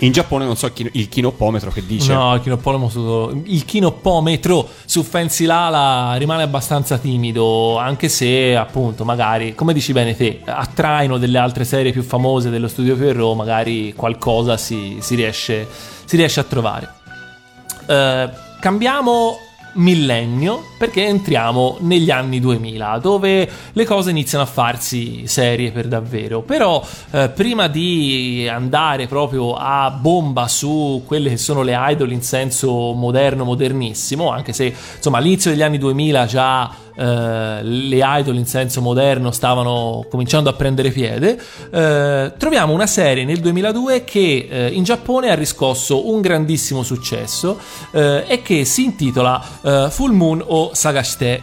[0.00, 2.12] In Giappone non so il chinopometro che dice.
[2.12, 9.54] No, il chinopometro, il chinopometro su Fancy Lala rimane abbastanza timido, anche se appunto magari,
[9.54, 13.94] come dici bene te, a traino delle altre serie più famose dello studio Perro, magari
[13.94, 15.66] qualcosa si, si, riesce,
[16.04, 16.92] si riesce, a trovare.
[17.86, 19.38] Uh, cambiamo
[19.74, 26.42] millennio perché entriamo negli anni 2000 dove le cose iniziano a farsi serie per davvero.
[26.42, 32.22] Però eh, prima di andare proprio a bomba su quelle che sono le idol in
[32.22, 38.46] senso moderno modernissimo anche se insomma all'inizio degli anni 2000 già eh, le idol in
[38.46, 41.40] senso moderno stavano cominciando a prendere piede,
[41.70, 47.58] eh, troviamo una serie nel 2002 che eh, in Giappone ha riscosso un grandissimo successo
[47.90, 51.42] eh, e che si intitola eh, Full Moon o Sagashite,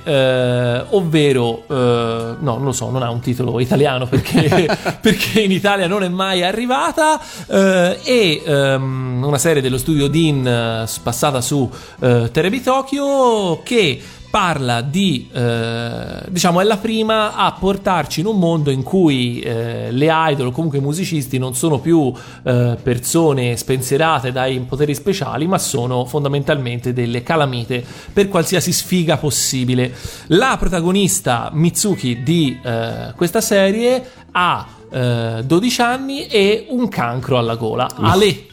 [0.89, 4.67] ovvero, no, non lo so, non ha un titolo italiano perché,
[4.99, 11.41] perché in Italia non è mai arrivata, e um, una serie dello studio Dean passata
[11.41, 11.69] su
[11.99, 14.01] Terebi Tokyo che
[14.31, 19.91] parla di, eh, diciamo, è la prima a portarci in un mondo in cui eh,
[19.91, 22.11] le idol o comunque i musicisti non sono più
[22.43, 27.83] eh, persone spensierate dai poteri speciali, ma sono fondamentalmente delle calamite
[28.13, 29.93] per qualsiasi sfiga possibile.
[30.27, 34.01] La protagonista Mitsuki di eh, questa serie
[34.31, 37.89] ha 12 eh, anni e un cancro alla gola.
[37.95, 38.47] Ale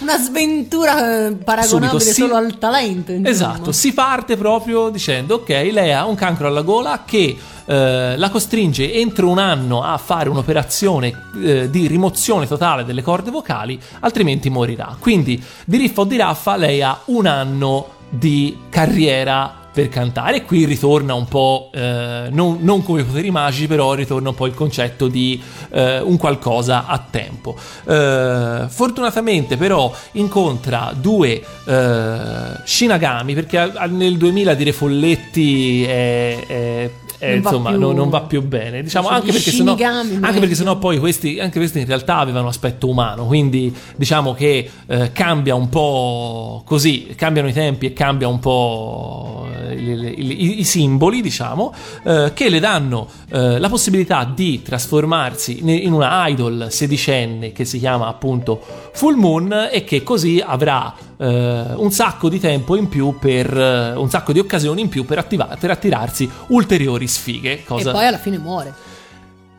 [0.00, 3.12] Una sventura eh, paragonabile Subito, solo al talento.
[3.12, 3.28] Insomma.
[3.28, 7.36] Esatto, si parte proprio dicendo ok, lei ha un cancro alla gola che
[7.66, 11.12] eh, la costringe entro un anno a fare un'operazione
[11.42, 14.96] eh, di rimozione totale delle corde vocali, altrimenti morirà.
[14.98, 20.42] Quindi di riffa o di raffa lei ha un anno di carriera per cantare.
[20.42, 24.54] Qui ritorna un po', eh, non, non come poteri magici, però ritorna un po' il
[24.54, 27.56] concetto di eh, un qualcosa a tempo.
[27.86, 32.16] Eh, fortunatamente però incontra due eh,
[32.62, 36.46] Shinagami, perché nel 2000 dire folletti è...
[36.46, 38.82] è- è, Non insomma, più- no- non va più bene.
[38.82, 39.76] Diciamo Dici anche perché sennò,
[40.20, 44.68] anche perché sennò poi questi, anche questi in realtà avevano aspetto umano, quindi diciamo che
[44.86, 50.60] eh, cambia un po' così, cambiano i tempi e cambia un po' le- le- i,
[50.60, 51.72] i simboli, diciamo,
[52.04, 57.64] eh, che le danno eh, la possibilità di trasformarsi in in una idol sedicenne che
[57.64, 58.60] si chiama appunto
[58.92, 61.26] Full Moon e che così avrà eh,
[61.74, 65.18] un sacco di tempo in più per eh, un sacco di occasioni in più per,
[65.18, 67.64] attiva- per attirarsi ulteriori sfighe.
[67.64, 67.90] Cosa...
[67.90, 68.74] E poi alla fine muore.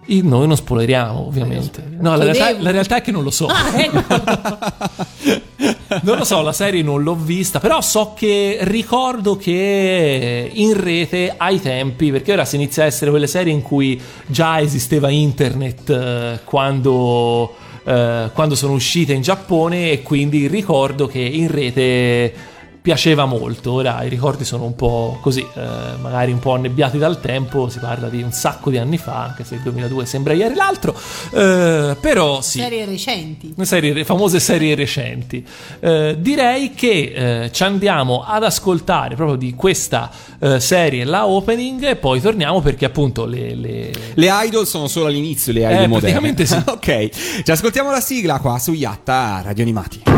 [0.07, 1.83] Noi non spoileriamo, ovviamente.
[1.99, 3.47] No, la realtà, la realtà è che non lo so.
[3.47, 4.03] Ah, ecco.
[6.03, 11.33] Non lo so, la serie non l'ho vista, però so che ricordo che in rete
[11.35, 15.89] ai tempi, perché ora si inizia a essere quelle serie in cui già esisteva internet
[15.89, 22.33] eh, quando, eh, quando sono uscite in Giappone e quindi ricordo che in rete
[22.85, 23.71] piaceva molto.
[23.71, 25.61] Ora i ricordi sono un po' così, eh,
[25.99, 29.43] magari un po' annebbiati dal tempo, si parla di un sacco di anni fa, anche
[29.43, 30.95] se il 2002 sembra ieri l'altro,
[31.31, 32.59] eh, però sì.
[32.59, 33.53] Serie recenti.
[33.57, 35.43] Le serie- famose serie recenti.
[35.79, 41.83] Eh, direi che eh, ci andiamo ad ascoltare proprio di questa eh, serie la opening
[41.85, 43.55] e poi torniamo perché appunto le...
[43.55, 46.19] le- Le idol sono solo all'inizio, le idol Eh, moderne.
[46.19, 46.55] praticamente sì.
[46.63, 50.14] ok, ci ascoltiamo la sigla qua su Yatta Radio Animati.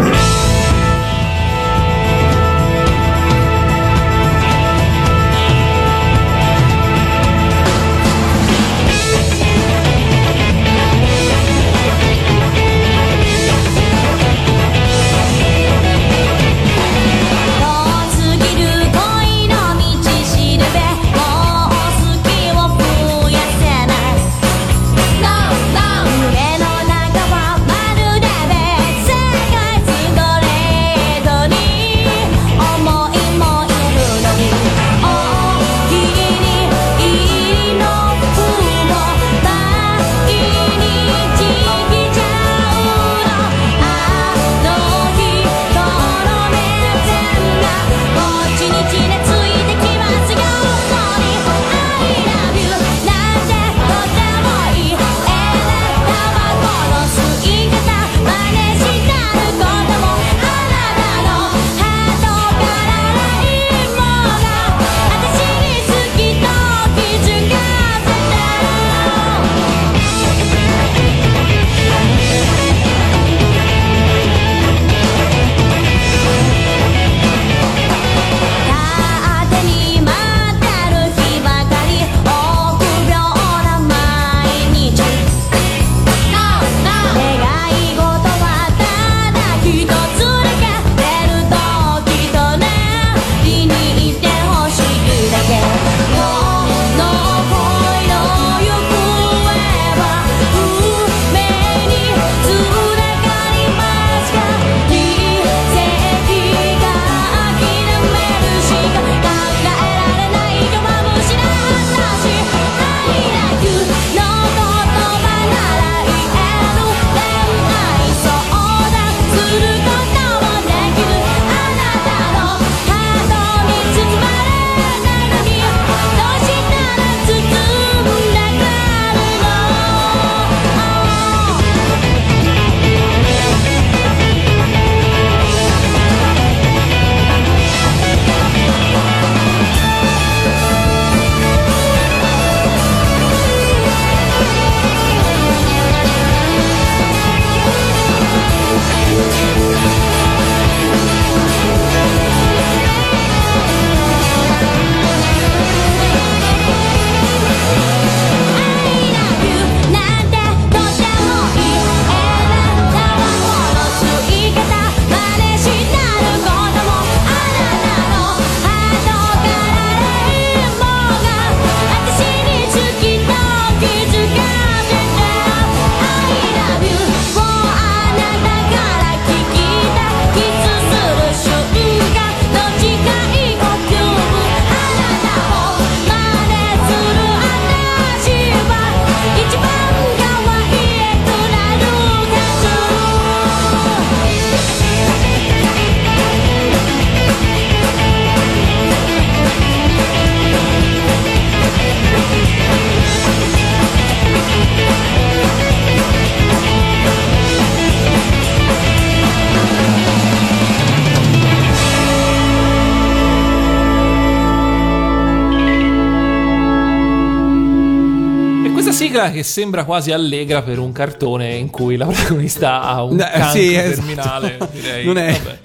[219.27, 223.49] Sigla che sembra quasi allegra per un cartone in cui la protagonista ha un cancro
[223.49, 223.95] sì, esatto.
[223.95, 225.05] terminale, direi.
[225.05, 225.57] Non è Vabbè.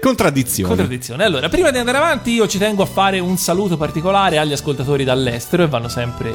[0.00, 0.68] contraddizione.
[0.68, 1.24] Contraddizione.
[1.24, 5.04] Allora, prima di andare avanti, io ci tengo a fare un saluto particolare agli ascoltatori
[5.04, 6.32] dall'estero e vanno sempre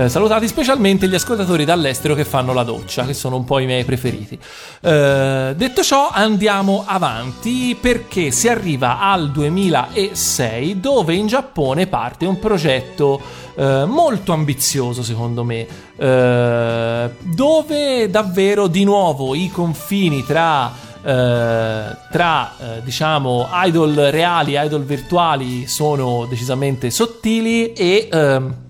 [0.00, 3.66] eh, salutati, specialmente gli ascoltatori dall'estero che fanno la doccia, che sono un po' i
[3.66, 4.38] miei preferiti.
[4.80, 12.38] Eh, detto ciò, andiamo avanti perché si arriva al 2006, dove in Giappone parte un
[12.38, 13.20] progetto
[13.54, 15.66] eh, molto ambizioso, secondo me.
[15.96, 24.64] eh, dove davvero di nuovo i confini tra eh, tra eh, diciamo idol reali e
[24.64, 28.69] idol virtuali sono decisamente sottili e ehm,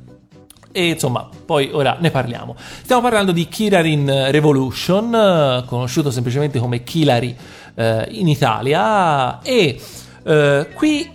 [0.72, 2.54] e insomma, poi ora ne parliamo.
[2.82, 7.36] Stiamo parlando di Kilarin Revolution, eh, conosciuto semplicemente come Kilari
[7.74, 9.40] eh, in Italia.
[9.42, 9.80] E
[10.22, 11.10] eh, qui,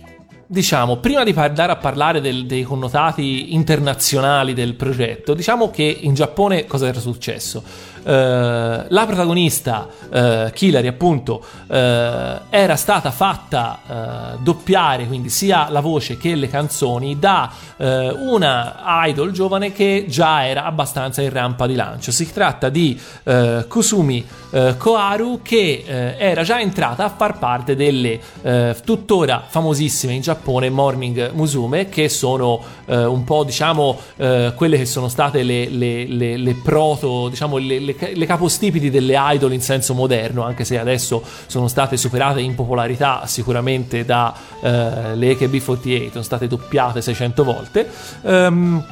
[0.46, 6.14] diciamo, prima di andare a parlare del- dei connotati internazionali del progetto, diciamo che in
[6.14, 7.62] Giappone cosa era successo?
[8.08, 13.78] Eh, la protagonista, eh, Kilari, appunto, eh, era stata fatta
[14.34, 20.46] eh, doppiare, quindi sia la voce che le canzoni, da una idol giovane che già
[20.46, 22.10] era abbastanza in rampa di lancio.
[22.10, 22.98] Si tratta di
[23.68, 24.26] Kusumi
[24.78, 28.18] Koharu, che era già entrata a far parte delle
[28.82, 35.42] tuttora famosissime in Giappone Morning Musume, che sono un po', diciamo, quelle che sono state
[35.42, 37.78] le, le- le- le proto, diciamo, le,
[38.14, 43.26] le- capostipiti delle idol in senso moderno, anche se adesso sono state superate in popolarità
[43.26, 47.88] sicuramente da eh, le AKB48, sono state doppiate 600 volte.
[48.22, 48.84] Ehm,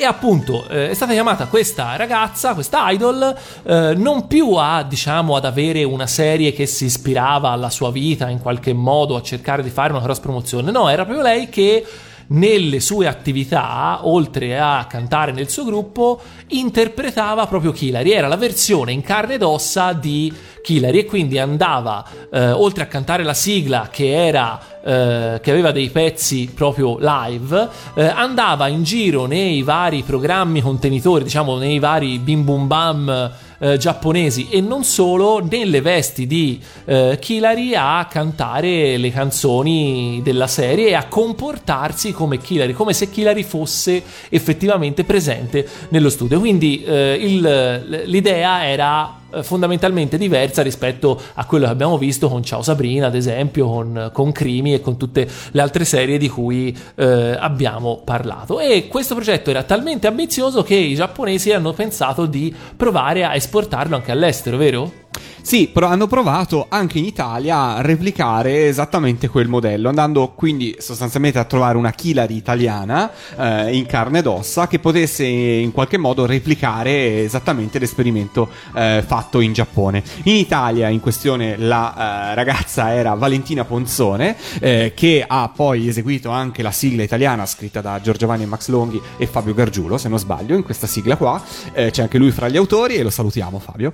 [0.00, 5.36] e appunto eh, è stata chiamata questa ragazza, questa idol, eh, non più a, diciamo,
[5.36, 9.62] ad avere una serie che si ispirava alla sua vita in qualche modo, a cercare
[9.62, 11.84] di fare una cross promozione, no, era proprio lei che
[12.30, 18.92] nelle sue attività, oltre a cantare nel suo gruppo, interpretava proprio Kilari, era la versione
[18.92, 20.32] in carne ed ossa di
[20.62, 25.72] Kilari e quindi andava, eh, oltre a cantare la sigla che era eh, che aveva
[25.72, 32.18] dei pezzi proprio live, eh, andava in giro nei vari programmi contenitori, diciamo nei vari
[32.18, 33.30] bim bum bam
[33.60, 40.46] eh, giapponesi e non solo, nelle vesti di eh, Kilari a cantare le canzoni della
[40.48, 46.38] serie e a comportarsi come Kilari, come se Kilari fosse effettivamente presente nello studio.
[46.40, 52.62] Quindi eh, il- l'idea era fondamentalmente diversa rispetto a quello che abbiamo visto con Ciao
[52.62, 57.36] Sabrina, ad esempio, con, con Crimi e con tutte le altre serie di cui eh,
[57.38, 58.60] abbiamo parlato.
[58.60, 63.96] E questo progetto era talmente ambizioso che i giapponesi hanno pensato di provare a esportarlo
[63.96, 65.08] anche all'estero, vero?
[65.42, 71.38] Sì, però hanno provato anche in Italia a replicare esattamente quel modello, andando quindi sostanzialmente
[71.38, 76.26] a trovare una Kilari italiana eh, in carne ed ossa che potesse in qualche modo
[76.26, 80.02] replicare esattamente l'esperimento eh, fatto in Giappone.
[80.24, 86.30] In Italia in questione la eh, ragazza era Valentina Ponzone, eh, che ha poi eseguito
[86.30, 90.08] anche la sigla italiana scritta da Giorgio Vanni e Max Longhi e Fabio Gargiulo, se
[90.08, 91.42] non sbaglio, in questa sigla qua.
[91.72, 93.92] Eh, c'è anche lui fra gli autori e lo salutiamo Fabio.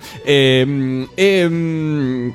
[1.15, 2.33] Ehm,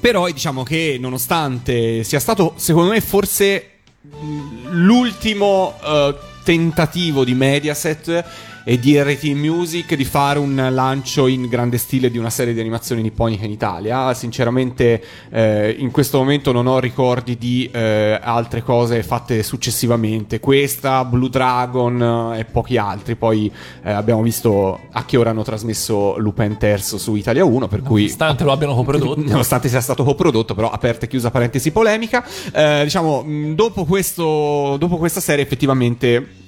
[0.00, 3.70] però diciamo che nonostante sia stato secondo me forse
[4.00, 6.14] mh, l'ultimo eh,
[6.44, 8.24] tentativo di Mediaset
[8.64, 12.60] e di RT Music di fare un lancio in grande stile di una serie di
[12.60, 14.12] animazioni nipponica in Italia.
[14.14, 20.40] Sinceramente, eh, in questo momento non ho ricordi di eh, altre cose fatte successivamente.
[20.40, 23.16] Questa, Blue Dragon eh, e pochi altri.
[23.16, 23.50] Poi
[23.82, 28.02] eh, abbiamo visto a che ora hanno trasmesso Lupin Terzo su Italia 1, per cui
[28.02, 29.20] Nonostante lo abbiano coprodotto.
[29.24, 32.24] Nonostante sia stato coprodotto, però aperta e chiusa parentesi polemica.
[32.52, 33.24] Eh, diciamo,
[33.54, 36.38] dopo, questo, dopo questa serie, effettivamente.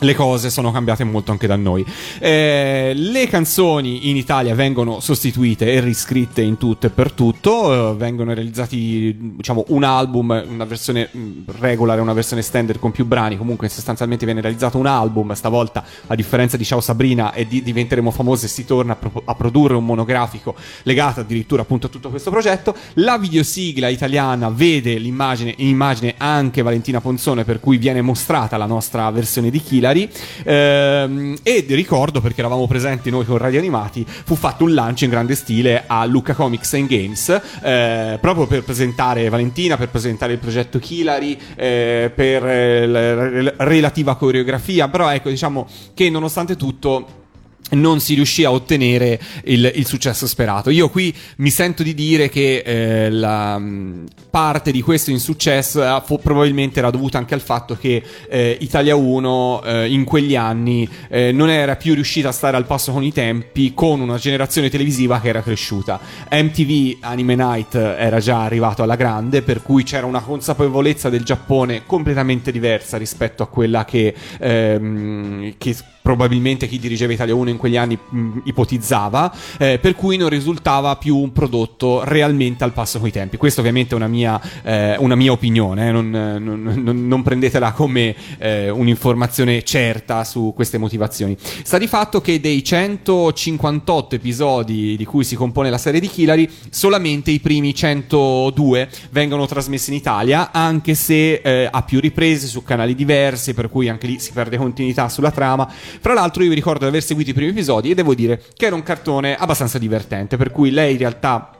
[0.00, 1.84] Le cose sono cambiate molto anche da noi.
[2.20, 7.92] Eh, le canzoni in Italia vengono sostituite e riscritte in tutto e per tutto.
[7.92, 12.92] eh, vengono realizzati, diciamo, un album, una versione mh, regular e una versione standard con
[12.92, 13.36] più brani.
[13.36, 15.32] Comunque, sostanzialmente viene realizzato un album.
[15.32, 19.34] Stavolta, a differenza di Ciao Sabrina e di Diventeremo famose, si torna a, pro- a
[19.34, 20.54] produrre un monografico
[20.84, 22.72] legato addirittura appunto a tutto questo progetto.
[22.94, 28.66] La videosigla italiana vede l'immagine, in immagine anche Valentina Ponzone, per cui viene mostrata la
[28.66, 29.58] nostra versione di
[29.88, 30.08] Kilari.
[30.44, 35.10] Ehm, e ricordo, perché eravamo presenti noi con Radio Animati, fu fatto un lancio in
[35.10, 40.38] grande stile a Lucca Comics and Games, eh, proprio per presentare Valentina, per presentare il
[40.38, 44.88] progetto Kilari, eh, per eh, la relativa coreografia.
[44.88, 47.26] Però ecco, diciamo che nonostante tutto
[47.70, 50.70] non si riuscì a ottenere il, il successo sperato.
[50.70, 56.02] Io qui mi sento di dire che eh, la mh, parte di questo insuccesso eh,
[56.04, 60.88] fu- probabilmente era dovuta anche al fatto che eh, Italia 1 eh, in quegli anni
[61.08, 64.70] eh, non era più riuscita a stare al passo con i tempi con una generazione
[64.70, 66.00] televisiva che era cresciuta.
[66.30, 71.82] MTV Anime Night era già arrivato alla grande, per cui c'era una consapevolezza del Giappone
[71.84, 75.76] completamente diversa rispetto a quella che, ehm, che
[76.08, 80.96] probabilmente chi dirigeva Italia 1 in quegli anni mh, ipotizzava, eh, per cui non risultava
[80.96, 83.36] più un prodotto realmente al passo coi tempi.
[83.36, 87.72] Questa ovviamente è una mia, eh, una mia opinione, eh, non, non- non- non prendetela
[87.72, 91.36] come eh, un'informazione certa su queste motivazioni.
[91.38, 96.48] Sta di fatto che dei 158 episodi di cui si compone la serie di Hillary,
[96.70, 102.62] solamente i primi 102 vengono trasmessi in Italia, anche se eh, a più riprese su
[102.62, 105.70] canali diversi, per cui anche lì si perde continuità sulla trama.
[106.00, 108.66] Fra l'altro, io vi ricordo di aver seguito i primi episodi e devo dire che
[108.66, 111.57] era un cartone abbastanza divertente, per cui lei in realtà.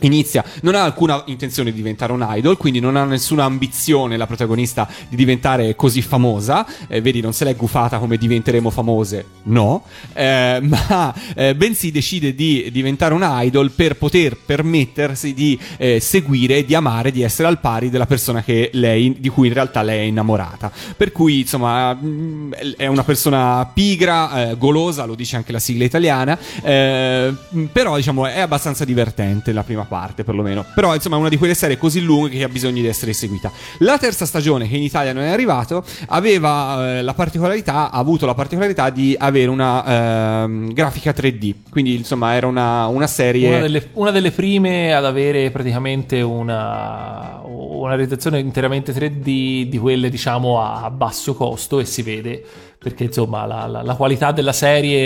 [0.00, 4.26] Inizia, non ha alcuna intenzione di diventare un idol, quindi non ha nessuna ambizione la
[4.26, 6.66] protagonista di diventare così famosa.
[6.88, 12.34] Eh, vedi, non se l'è gufata come diventeremo famose, no, Eh, ma eh, bensì decide
[12.34, 17.58] di diventare un idol per poter permettersi di eh, seguire, di amare, di essere al
[17.60, 20.70] pari della persona lei, di cui in realtà lei è innamorata.
[20.96, 25.84] Per cui, insomma, mh, è una persona pigra, eh, golosa, lo dice anche la sigla
[25.84, 27.34] italiana, eh,
[27.72, 30.64] però diciamo è abbastanza divertente la prima parte perlomeno.
[30.74, 33.50] Però insomma è una di quelle serie così lunghe che ha bisogno di essere seguita.
[33.78, 38.26] La terza stagione che in Italia non è arrivato aveva eh, la particolarità, ha avuto
[38.26, 43.48] la particolarità di avere una ehm, grafica 3D, quindi insomma era una, una serie...
[43.48, 50.10] Una delle, una delle prime ad avere praticamente una, una realizzazione interamente 3D di quelle
[50.10, 52.44] diciamo a basso costo e si vede
[52.78, 54.98] perché insomma la, la- la qualità della serie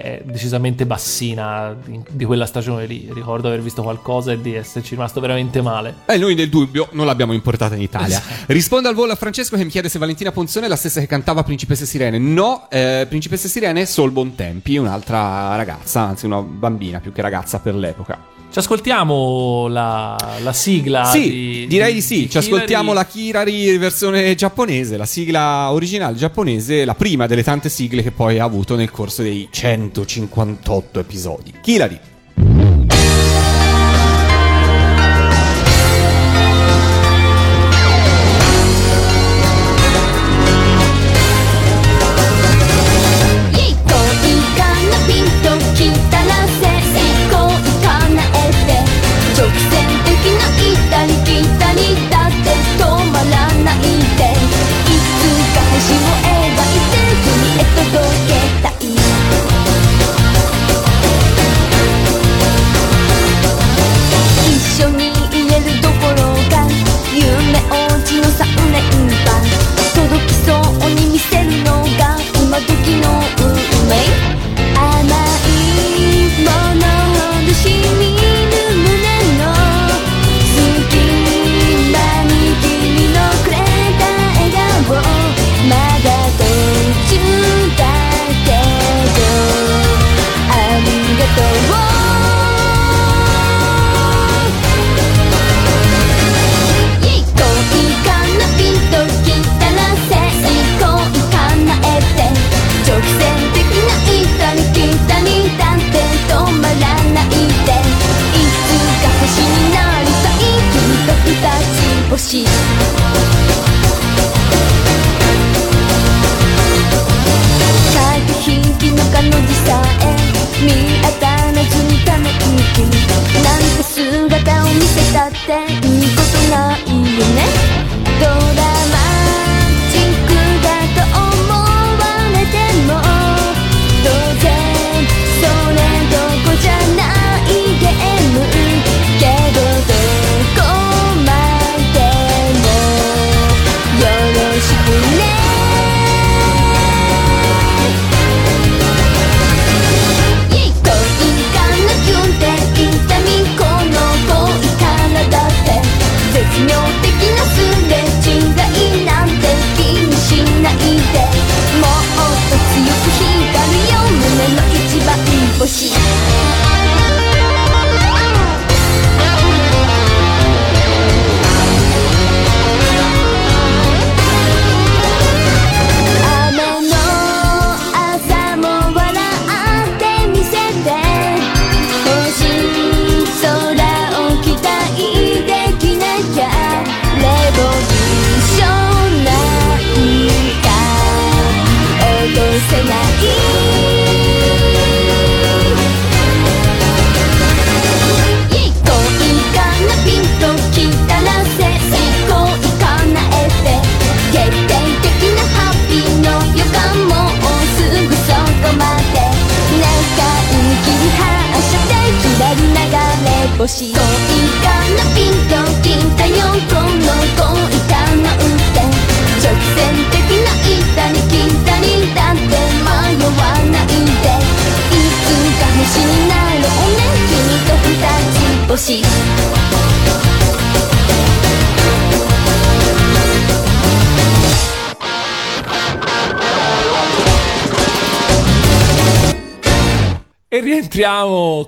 [0.00, 3.08] è, decisamente bassina di, di quella stagione lì.
[3.12, 5.94] Ricordo aver visto qualcosa e di esserci rimasto veramente male.
[6.06, 8.20] E noi nel dubbio non l'abbiamo importata in Italia.
[8.46, 11.06] Rispondo al volo a Francesco che mi chiede se Valentina Ponzone è la stessa che
[11.06, 12.18] cantava Principesse Sirene.
[12.18, 17.58] No, eh, Principesse Sirene è Sol Bontempi, un'altra ragazza, anzi una bambina più che ragazza
[17.60, 18.36] per l'epoca.
[18.50, 21.04] Ci ascoltiamo la, la sigla?
[21.04, 22.20] sì, di- direi di sì.
[22.20, 23.04] di Ci ascoltiamo la.
[23.04, 28.44] Kirari versione giapponese, la sigla originale giapponese, la prima delle tante sigle che poi ha
[28.44, 31.52] avuto nel corso dei 158 episodi.
[31.60, 32.07] Kirari.「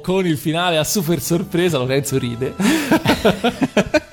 [0.01, 1.79] con il finale a super sorpresa.
[1.79, 2.55] Lorenzo ride.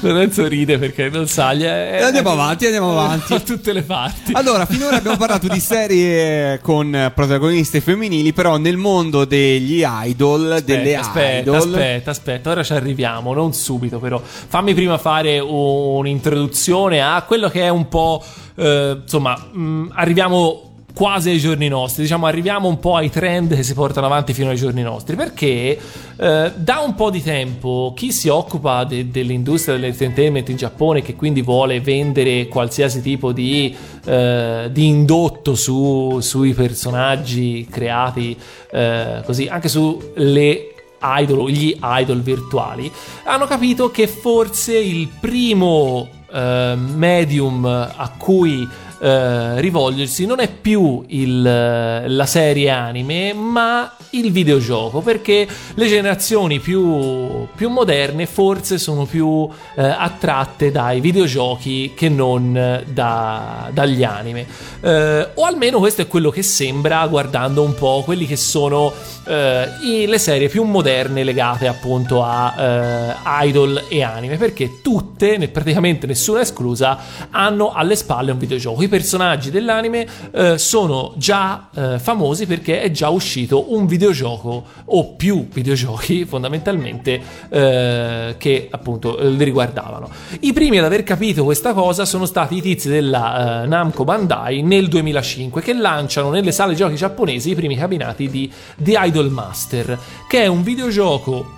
[0.00, 1.50] Lorenzo ride perché non sa.
[1.52, 3.32] è- E andiamo avanti, andiamo avanti.
[3.32, 4.32] Da tutte le parti.
[4.34, 10.96] Allora, finora abbiamo parlato di serie con protagoniste femminili, però nel mondo degli idol, delle
[10.96, 11.56] aspetta, idol.
[11.56, 14.20] aspetta, aspetta, ora ci arriviamo, non subito però.
[14.22, 18.22] Fammi prima fare un'introduzione a quello che è un po',
[18.56, 20.62] eh, insomma, mh, arriviamo
[20.96, 24.48] quasi ai giorni nostri, diciamo arriviamo un po' ai trend che si portano avanti fino
[24.48, 25.78] ai giorni nostri, perché
[26.16, 31.14] eh, da un po' di tempo chi si occupa de- dell'industria dell'entertainment in Giappone, che
[31.14, 38.34] quindi vuole vendere qualsiasi tipo di, eh, di indotto su- sui personaggi creati
[38.70, 40.70] eh, così, anche sulle
[41.02, 42.90] idol gli idol virtuali
[43.24, 48.66] hanno capito che forse il primo eh, medium a cui
[49.00, 56.60] eh, rivolgersi non è più il, la serie anime ma il videogioco perché le generazioni
[56.60, 64.46] più, più moderne forse sono più eh, attratte dai videogiochi che non da- dagli anime
[64.80, 68.92] Eh, o almeno questo è quello che sembra guardando un po' quelli che sono
[69.26, 73.14] eh, i- le serie più moderne legate appunto a eh,
[73.48, 76.98] idol e anime perché tutte, praticamente nessuna esclusa,
[77.30, 78.80] hanno alle spalle un videogioco.
[78.86, 85.14] I personaggi dell'anime eh, sono già eh, famosi perché è già uscito un videogioco o
[85.14, 90.08] più videogiochi fondamentalmente eh, che appunto eh, li riguardavano.
[90.40, 94.62] I primi ad aver capito questa cosa sono stati i tizi della eh, Namco Bandai
[94.62, 99.98] nel 2005 che lanciano nelle sale giochi giapponesi i primi cabinati di The Idol Master,
[100.28, 101.55] che è un videogioco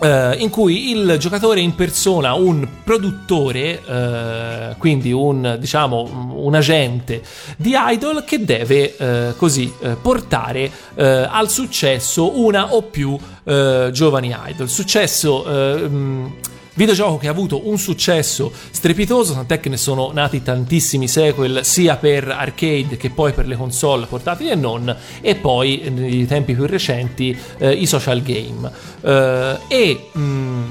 [0.00, 7.22] eh, in cui il giocatore impersona un produttore, eh, quindi un diciamo un agente
[7.56, 14.68] di idol che deve eh, così portare al successo una o più giovani idol.
[14.68, 15.44] Successo.
[15.44, 16.32] mh,
[16.76, 21.96] Videogioco che ha avuto un successo strepitoso, tant'è che ne sono nati tantissimi sequel sia
[21.96, 26.54] per arcade che poi per le console portatili e non, e poi eh, nei tempi
[26.54, 28.70] più recenti eh, i social game.
[29.00, 30.64] Eh, e mh,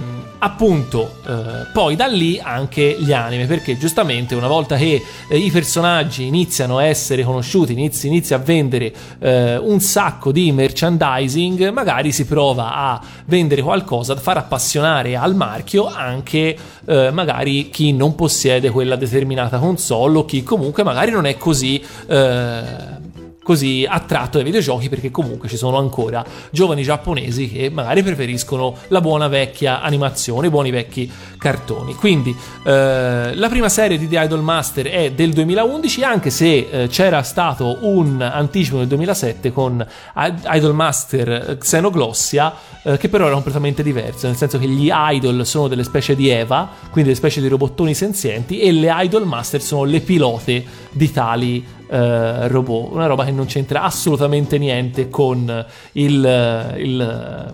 [0.46, 5.50] appunto eh, poi da lì anche gli anime, perché giustamente una volta che eh, i
[5.50, 12.12] personaggi iniziano a essere conosciuti, inizi, inizia a vendere eh, un sacco di merchandising, magari
[12.12, 16.56] si prova a vendere qualcosa, a far appassionare al marchio anche
[16.86, 21.84] eh, magari chi non possiede quella determinata console o chi comunque magari non è così
[22.08, 23.04] eh,
[23.46, 29.02] così attratto dai videogiochi perché comunque ci sono ancora giovani giapponesi che magari preferiscono la
[29.02, 31.94] buona vecchia animazione, i buoni vecchi cartoni.
[31.94, 32.36] Quindi
[32.66, 37.22] eh, la prima serie di The Idol Master è del 2011 anche se eh, c'era
[37.22, 39.86] stato un anticipo nel 2007 con
[40.16, 45.68] Idol Master Xenoglossia eh, che però era completamente diverso, nel senso che gli idol sono
[45.68, 49.84] delle specie di Eva, quindi delle specie di robottoni senzienti e le Idol Master sono
[49.84, 56.74] le pilote di tali eh, robot, una roba che non c'entra assolutamente niente con il,
[56.78, 57.54] il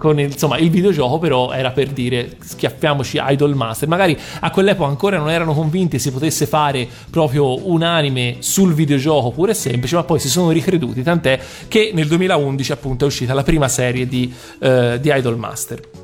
[0.00, 3.86] con il, insomma, il videogioco però era per dire schiaffiamoci Idol Master.
[3.86, 9.30] Magari a quell'epoca ancora non erano convinti si potesse fare proprio un anime sul videogioco
[9.30, 11.38] pure semplice, ma poi si sono ricreduti, tant'è
[11.68, 15.99] che nel 2011 appunto è uscita la prima serie di, eh, di Idol Master.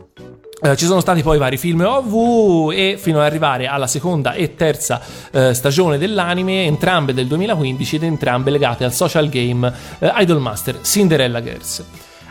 [0.58, 4.54] Eh, ci sono stati poi vari film OV e fino ad arrivare alla seconda e
[4.54, 10.40] terza eh, stagione dell'anime, entrambe del 2015 ed entrambe legate al social game eh, Idol
[10.40, 11.84] Master Cinderella Girls.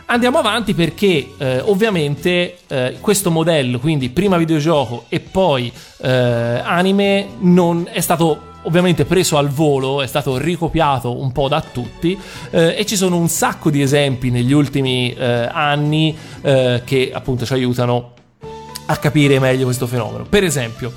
[0.06, 7.88] Andiamo avanti perché eh, ovviamente eh, questo modello, quindi prima videogioco e poi anime, non
[7.90, 12.18] è stato ovviamente preso al volo, è stato ricopiato un po' da tutti
[12.50, 17.44] eh, e ci sono un sacco di esempi negli ultimi eh, anni eh, che appunto
[17.46, 18.12] ci aiutano
[18.86, 20.24] a capire meglio questo fenomeno.
[20.28, 20.92] Per esempio,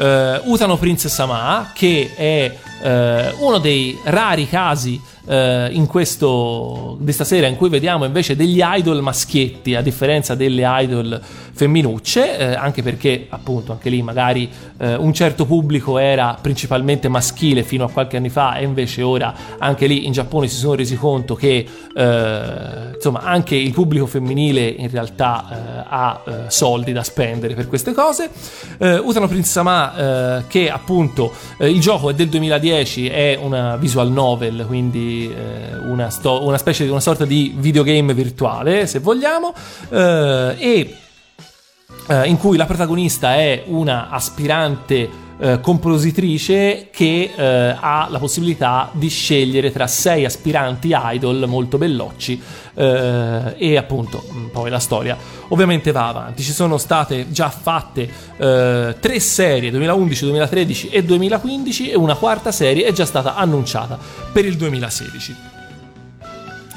[0.00, 2.52] eh, Utano Princess Sama, che è
[2.82, 8.60] eh, uno dei rari casi eh, in questo di stasera in cui vediamo invece degli
[8.62, 11.20] idol maschietti a differenza delle idol
[11.54, 17.62] femminucce, eh, anche perché appunto anche lì magari eh, un certo pubblico era principalmente maschile
[17.62, 20.96] fino a qualche anni fa e invece ora anche lì in Giappone si sono resi
[20.96, 21.64] conto che
[21.94, 27.68] eh, insomma anche il pubblico femminile in realtà eh, ha eh, soldi da spendere per
[27.68, 28.30] queste cose.
[28.78, 35.32] Utano Prince eh, che appunto il gioco è del 2010 è una visual novel quindi
[35.86, 39.54] una, sto- una specie di una sorta di videogame virtuale se vogliamo
[39.90, 40.96] e
[42.08, 48.88] eh, in cui la protagonista è una aspirante eh, compositrice che eh, ha la possibilità
[48.92, 52.40] di scegliere tra sei aspiranti idol molto bellocci
[52.74, 55.16] eh, e appunto mh, poi la storia
[55.48, 56.42] ovviamente va avanti.
[56.42, 62.52] Ci sono state già fatte eh, tre serie 2011, 2013 e 2015 e una quarta
[62.52, 63.98] serie è già stata annunciata
[64.32, 65.53] per il 2016.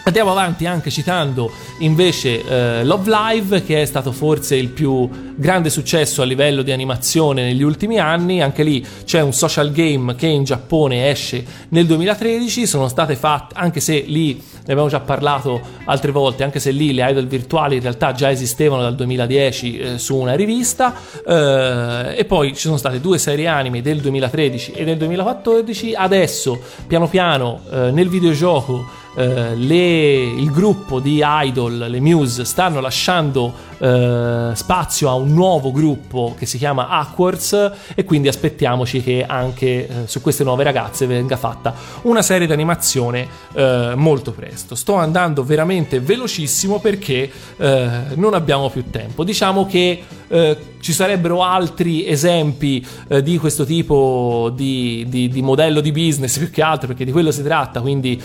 [0.07, 5.69] Andiamo avanti anche citando invece eh, Love Live, che è stato forse il più grande
[5.69, 8.41] successo a livello di animazione negli ultimi anni.
[8.41, 12.65] Anche lì c'è un social game che in Giappone esce nel 2013.
[12.65, 16.93] Sono state fatte, anche se lì ne abbiamo già parlato altre volte, anche se lì
[16.93, 20.95] le idol virtuali in realtà già esistevano dal 2010 eh, su una rivista.
[21.27, 25.95] eh, e poi ci sono state due serie anime del 2013 e del 2014.
[25.95, 26.57] Adesso,
[26.87, 33.51] piano piano, eh, nel videogioco eh, le- il gruppo di idol, le Muse, stanno lasciando
[33.79, 39.87] eh, spazio a un nuovo gruppo che si chiama Aquards e quindi aspettiamoci che anche
[39.87, 41.73] eh, su queste nuove ragazze venga fatta
[42.03, 44.75] una serie di animazione eh, molto presto.
[44.75, 49.23] Sto andando veramente velocissimo perché eh, non abbiamo più tempo.
[49.23, 52.85] Diciamo che eh, ci sarebbero altri esempi
[53.23, 57.31] di questo tipo di, di- di modello di business più che altro perché di quello
[57.31, 58.21] si tratta quindi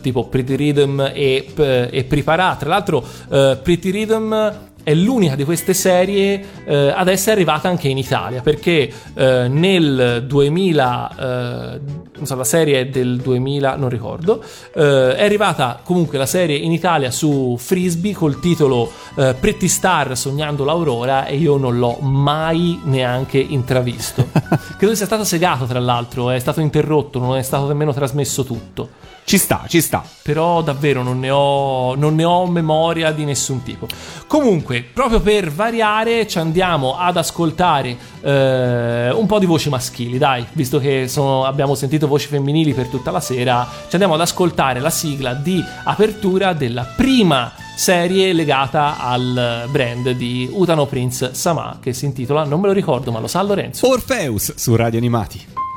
[0.00, 6.42] tipo Pretty Rhythm e, e Prepara tra l'altro Pretty Rhythm è l'unica di queste serie
[6.64, 11.80] eh, ad essere arrivata anche in Italia perché eh, nel 2000 eh,
[12.16, 14.42] non so, la serie è del 2000 non ricordo
[14.74, 20.16] eh, è arrivata comunque la serie in Italia su Frisbee col titolo eh, Pretty Star
[20.16, 24.26] sognando l'aurora e io non l'ho mai neanche intravisto.
[24.78, 29.07] Credo sia stato segato tra l'altro è stato interrotto non è stato nemmeno trasmesso tutto
[29.28, 30.02] Ci sta, ci sta.
[30.22, 33.86] però davvero non ne, ho, non ne ho memoria di nessun tipo.
[34.26, 40.46] Comunque, proprio per variare, ci andiamo ad ascoltare eh, un po' di voci maschili, dai,
[40.52, 44.80] visto che sono- abbiamo sentito voci femminili per tutta la sera, ci andiamo ad ascoltare
[44.80, 51.92] la sigla di apertura della prima serie legata al brand di Utano Prince Sama, che
[51.92, 53.86] si intitola, non me lo ricordo, ma lo sa Lorenzo.
[53.90, 55.67] Orpheus su Radio Animati.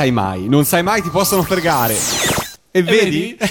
[0.00, 1.94] Sai mai, non sai mai, ti possono fregare.
[2.70, 3.36] E vedi?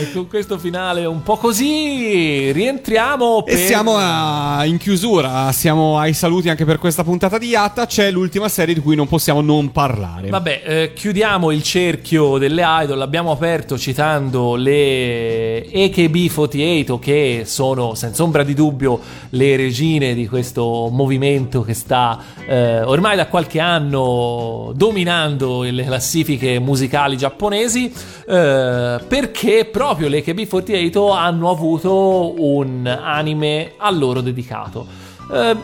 [0.00, 3.66] e con questo finale un po' così rientriamo E per...
[3.66, 7.86] siamo a- in chiusura, siamo ai saluti anche per questa puntata di Yatta.
[7.86, 10.28] C'è l'ultima serie di cui non possiamo non parlare.
[10.28, 12.98] Vabbè, eh, chiudiamo il cerchio delle idol.
[12.98, 19.00] L'abbiamo aperto citando le AKB48, che sono senza ombra di dubbio
[19.30, 26.58] le regine di questo movimento che sta eh, ormai da qualche anno dominando le classifiche
[26.58, 27.92] musicali giapponesi.
[28.28, 34.86] eh, perché proprio le AKB48 hanno avuto un anime a loro dedicato.
[35.32, 35.56] Eh,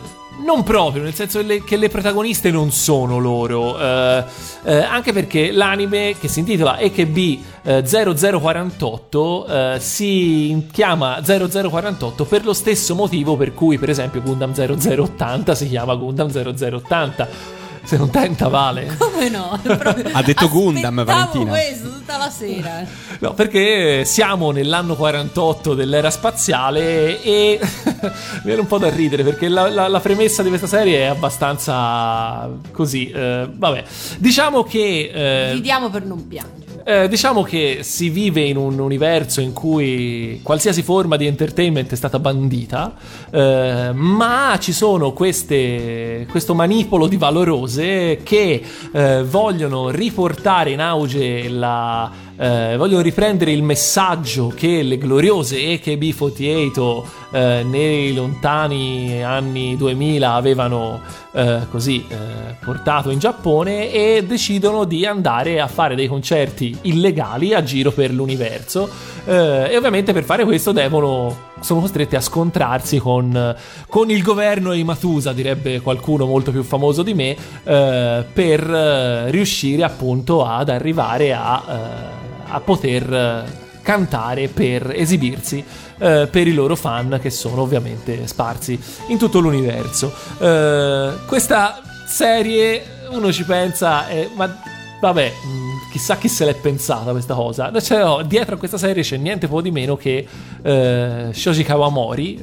[0.44, 4.24] non proprio, nel senso che le, che le protagoniste non sono loro, eh,
[4.64, 7.16] eh, anche perché l'anime che si intitola EKB
[7.62, 14.52] eh, 0048 eh, si chiama 0048 per lo stesso motivo per cui per esempio Gundam
[14.52, 17.55] 0080 si chiama Gundam 0080.
[17.86, 18.94] Se non tenta vale.
[18.98, 19.58] Come no?
[19.62, 21.50] Proprio- Ha detto Gundam, Valentina.
[21.50, 22.84] questo tutta la sera.
[23.20, 28.10] No, perché siamo nell'anno 48 dell'era spaziale e mi
[28.44, 32.48] viene un po' da ridere perché la, la- la premessa di questa serie è abbastanza
[32.72, 33.08] così.
[33.10, 33.84] eh, vabbè,
[34.18, 35.10] diciamo che.
[35.14, 36.65] eh, Ridiamo per non piangere.
[36.88, 41.96] Eh, diciamo che si vive in un universo in cui qualsiasi forma di entertainment è
[41.96, 42.94] stata bandita,
[43.28, 51.48] eh, ma ci sono queste, questo manipolo di valorose che eh, vogliono riportare in auge
[51.48, 52.24] la.
[52.36, 57.02] Eh, vogliono riprendere il messaggio che le gloriose AKB48
[57.32, 61.00] eh, nei lontani anni 2000 avevano
[61.32, 67.54] eh, così eh, portato in Giappone e decidono di andare a fare dei concerti illegali
[67.54, 68.88] a giro per l'universo.
[69.24, 73.56] Eh, e ovviamente per fare questo devono sono costretti a scontrarsi con,
[73.88, 78.70] con il governo e i Matusa direbbe qualcuno molto più famoso di me eh, per
[78.70, 85.64] eh, riuscire appunto ad arrivare a, eh, a poter eh, cantare per esibirsi
[85.98, 88.78] eh, per i loro fan che sono ovviamente sparsi
[89.08, 90.12] in tutto l'universo.
[90.38, 94.75] Eh, questa serie uno ci pensa, ma
[95.06, 97.72] vabbè, mh, chissà chi se l'è pensata questa cosa.
[97.80, 100.26] Cioè, no, dietro a questa serie c'è niente po' di meno che
[100.62, 102.40] eh, Shoji Kawamori.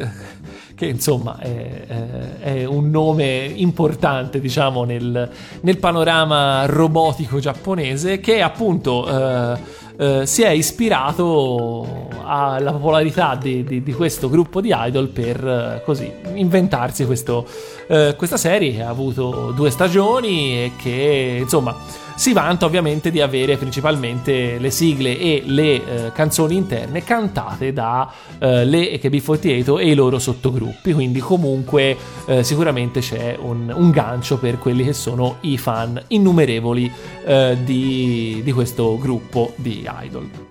[0.75, 5.29] Che insomma è, è- è un nome importante, diciamo, nel,
[5.61, 9.57] nel panorama robotico giapponese, che appunto eh,
[9.97, 15.81] eh, si è ispirato alla popolarità di, di- di questo gruppo di idol per eh,
[15.85, 17.45] così inventarsi questo,
[17.87, 21.75] eh, questa serie ha avuto due stagioni e che insomma
[22.15, 25.63] si vanta ovviamente di avere principalmente le sigle e le
[26.05, 31.97] eh, canzoni interne cantate da eh, le AKB48 e i loro sottogruppi, quindi comunque
[32.27, 36.91] eh, sicuramente c'è un, un gancio per quelli che sono i fan innumerevoli
[37.25, 40.42] eh, di, di questo gruppo di idol.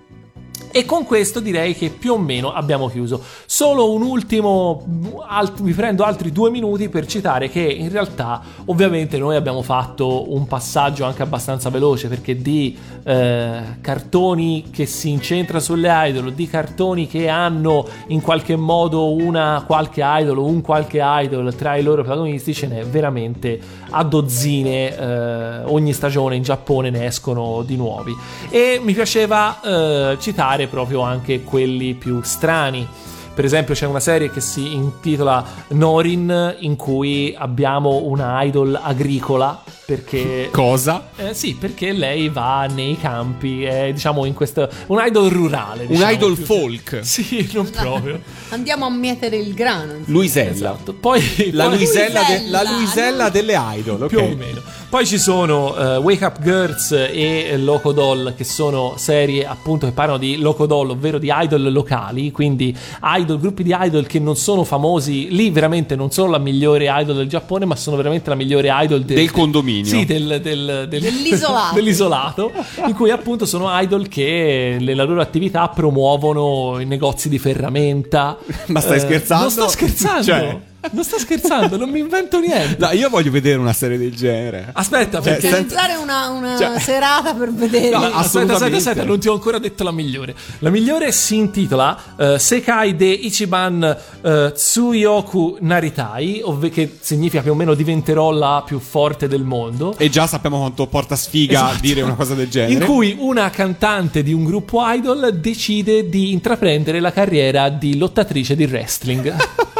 [0.75, 3.21] E con questo direi che più o meno abbiamo chiuso.
[3.45, 4.83] Solo un ultimo,
[5.27, 10.33] alt- vi prendo altri due minuti per citare che in realtà ovviamente noi abbiamo fatto
[10.33, 16.47] un passaggio anche abbastanza veloce perché di eh, cartoni che si incentra sulle idol, di
[16.47, 22.03] cartoni che hanno in qualche modo una qualche idol un qualche idol tra i loro
[22.03, 23.59] protagonisti ce n'è veramente
[23.89, 28.15] a dozzine eh, ogni stagione in Giappone ne escono di nuovi
[28.49, 32.87] e mi piaceva eh, citare proprio anche quelli più strani
[33.33, 39.59] per esempio c'è una serie che si intitola Norin in cui abbiamo una idol agricola
[39.85, 41.07] perché Cosa?
[41.15, 45.87] eh, sì, perché lei va nei campi, è diciamo in questo un idol rurale, Un
[45.87, 46.99] diciamo, idol più- folk.
[47.03, 48.21] Sì, non proprio.
[48.49, 49.93] Andiamo a mietere il grano.
[49.95, 50.05] insomma.
[50.17, 50.51] Luisella.
[50.51, 50.93] Esatto.
[50.93, 54.07] Poi La poi- Luisella, de- la Luisella, Luisella delle idol, ok.
[54.09, 54.61] più o meno.
[54.93, 59.91] Poi ci sono eh, Wake Up Girls e Loco Doll, che sono serie appunto che
[59.91, 64.35] parlano di Loco Doll, ovvero di idol locali, quindi idol, gruppi di idol che non
[64.35, 68.35] sono famosi, lì veramente non sono la migliore idol del Giappone, ma sono veramente la
[68.35, 69.85] migliore idol del, Del condominio.
[69.85, 71.73] Sì, del, del- del- Dell'isolato.
[71.73, 72.51] dell'isolato,
[72.85, 78.37] in cui appunto sono idol che nella loro attività promuovono i negozi di ferramenta.
[78.67, 79.41] Ma stai Eh, scherzando?
[79.45, 80.23] Non sto scherzando.
[80.23, 80.57] Cioè-
[80.91, 82.75] Non sto scherzando, non mi invento niente.
[82.77, 84.69] No, io voglio vedere una serie del genere.
[84.73, 87.89] Aspetta, Cioè, perché Organizzare una, una Cioè- serata per vedere.
[87.91, 88.63] No, aspetta, assolutamente.
[88.75, 90.35] aspetta, aspetta, non ti ho ancora detto la migliore.
[90.59, 97.51] La migliore si intitola eh, Sekai de Ichiban eh, Tsuyoku Naritai, ovvero che significa più
[97.51, 99.95] o meno diventerò la più forte del mondo.
[99.97, 101.77] E già sappiamo quanto porta sfiga Esatto.
[101.81, 102.73] dire una cosa del genere.
[102.73, 108.55] In cui una cantante di un gruppo idol decide di intraprendere la carriera di lottatrice
[108.55, 109.33] di wrestling.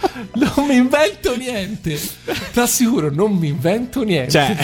[0.34, 1.98] non mi invento niente.
[2.52, 4.30] Ti assicuro, non mi invento niente.
[4.30, 4.56] Cioè,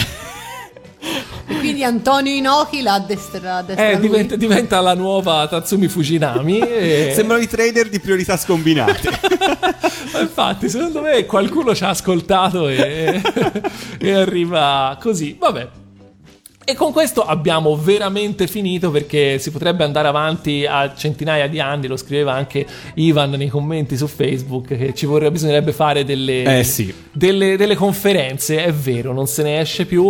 [1.49, 6.59] E quindi Antonio Inoki la addestra, addestra Eh, diventa, diventa la nuova Tatsumi Fujinami.
[6.59, 7.11] E...
[7.15, 9.09] sembrano i trader di priorità scombinate.
[10.11, 13.21] Ma Infatti, secondo me qualcuno ci ha ascoltato e,
[13.97, 15.35] e arriva così.
[15.39, 15.69] Vabbè.
[16.69, 21.87] E con questo abbiamo veramente finito perché si potrebbe andare avanti a centinaia di anni,
[21.87, 22.65] lo scriveva anche
[22.95, 26.93] Ivan nei commenti su Facebook, che ci vorrebbe, bisognerebbe fare delle, Eh sì.
[27.13, 30.03] delle, delle conferenze, è vero, non se ne esce più,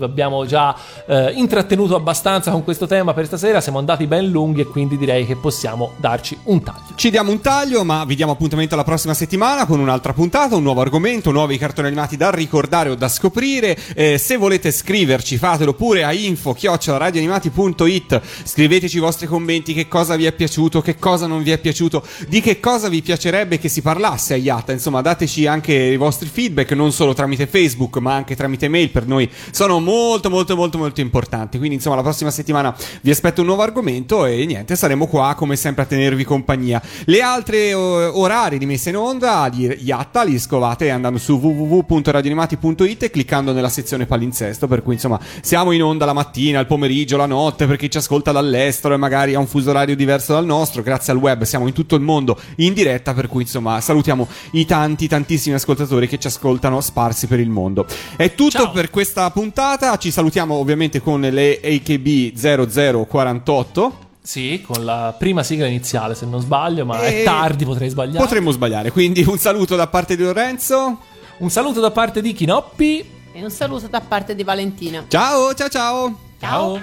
[0.00, 0.74] abbiamo già
[1.06, 5.24] eh, intrattenuto abbastanza con questo tema per stasera, siamo andati ben lunghi e quindi direi
[5.24, 6.96] che possiamo darci un taglio.
[6.96, 10.64] Ci diamo un taglio, ma vi diamo appuntamento la prossima settimana con un'altra puntata, un
[10.64, 13.78] nuovo argomento, nuovi cartoni animati da ricordare o da scoprire.
[13.94, 18.20] Eh, se volete scriverci, fatelo pure a info radioanimati.it.
[18.44, 22.04] Scriveteci i vostri commenti, che cosa vi è piaciuto, che cosa non vi è piaciuto,
[22.28, 24.72] di che cosa vi piacerebbe che si parlasse a Yatta.
[24.72, 28.90] Insomma, dateci anche i vostri feedback, non solo tramite Facebook, ma anche tramite mail.
[28.90, 31.58] Per noi sono molto, molto, molto, molto importanti.
[31.58, 35.56] Quindi, insomma, la prossima settimana vi aspetto un nuovo argomento e niente, saremo qua come
[35.56, 36.82] sempre a tenervi compagnia.
[37.04, 43.10] Le altre orari di messa in onda di Yatta li scovate andando su www.radioanimati.it e
[43.10, 44.66] cliccando nella sezione palinsesto.
[44.66, 47.98] Per cui, insomma, siamo in onda la mattina, il pomeriggio, la notte per chi ci
[47.98, 50.82] ascolta dall'estero e magari ha un fuso orario diverso dal nostro.
[50.82, 53.14] Grazie al web siamo in tutto il mondo in diretta.
[53.14, 57.86] Per cui, insomma, salutiamo i tanti, tantissimi ascoltatori che ci ascoltano sparsi per il mondo.
[58.16, 58.70] È tutto Ciao.
[58.70, 59.96] per questa puntata.
[59.96, 64.08] Ci salutiamo ovviamente con le AKB 0048.
[64.22, 68.18] Sì, con la prima sigla iniziale, se non sbaglio, ma E- è tardi, potrei sbagliare.
[68.18, 70.98] Potremmo sbagliare, quindi un saluto da parte di Lorenzo.
[71.38, 73.18] Un saluto da parte di Kinoppi.
[73.32, 75.04] E un saluto da parte di Valentina.
[75.08, 76.18] Ciao, ciao, ciao.
[76.38, 76.80] Ciao.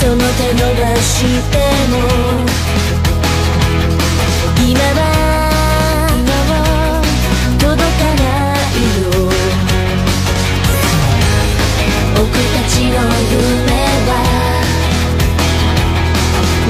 [0.00, 1.58] その手伸ばして
[1.90, 1.94] も
[4.56, 5.00] 今は
[6.16, 6.52] 今は
[7.58, 8.22] 届かな
[8.70, 9.06] いよ
[12.14, 12.96] 僕たちの
[13.32, 13.67] 夢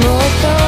[0.05, 0.68] more thoughts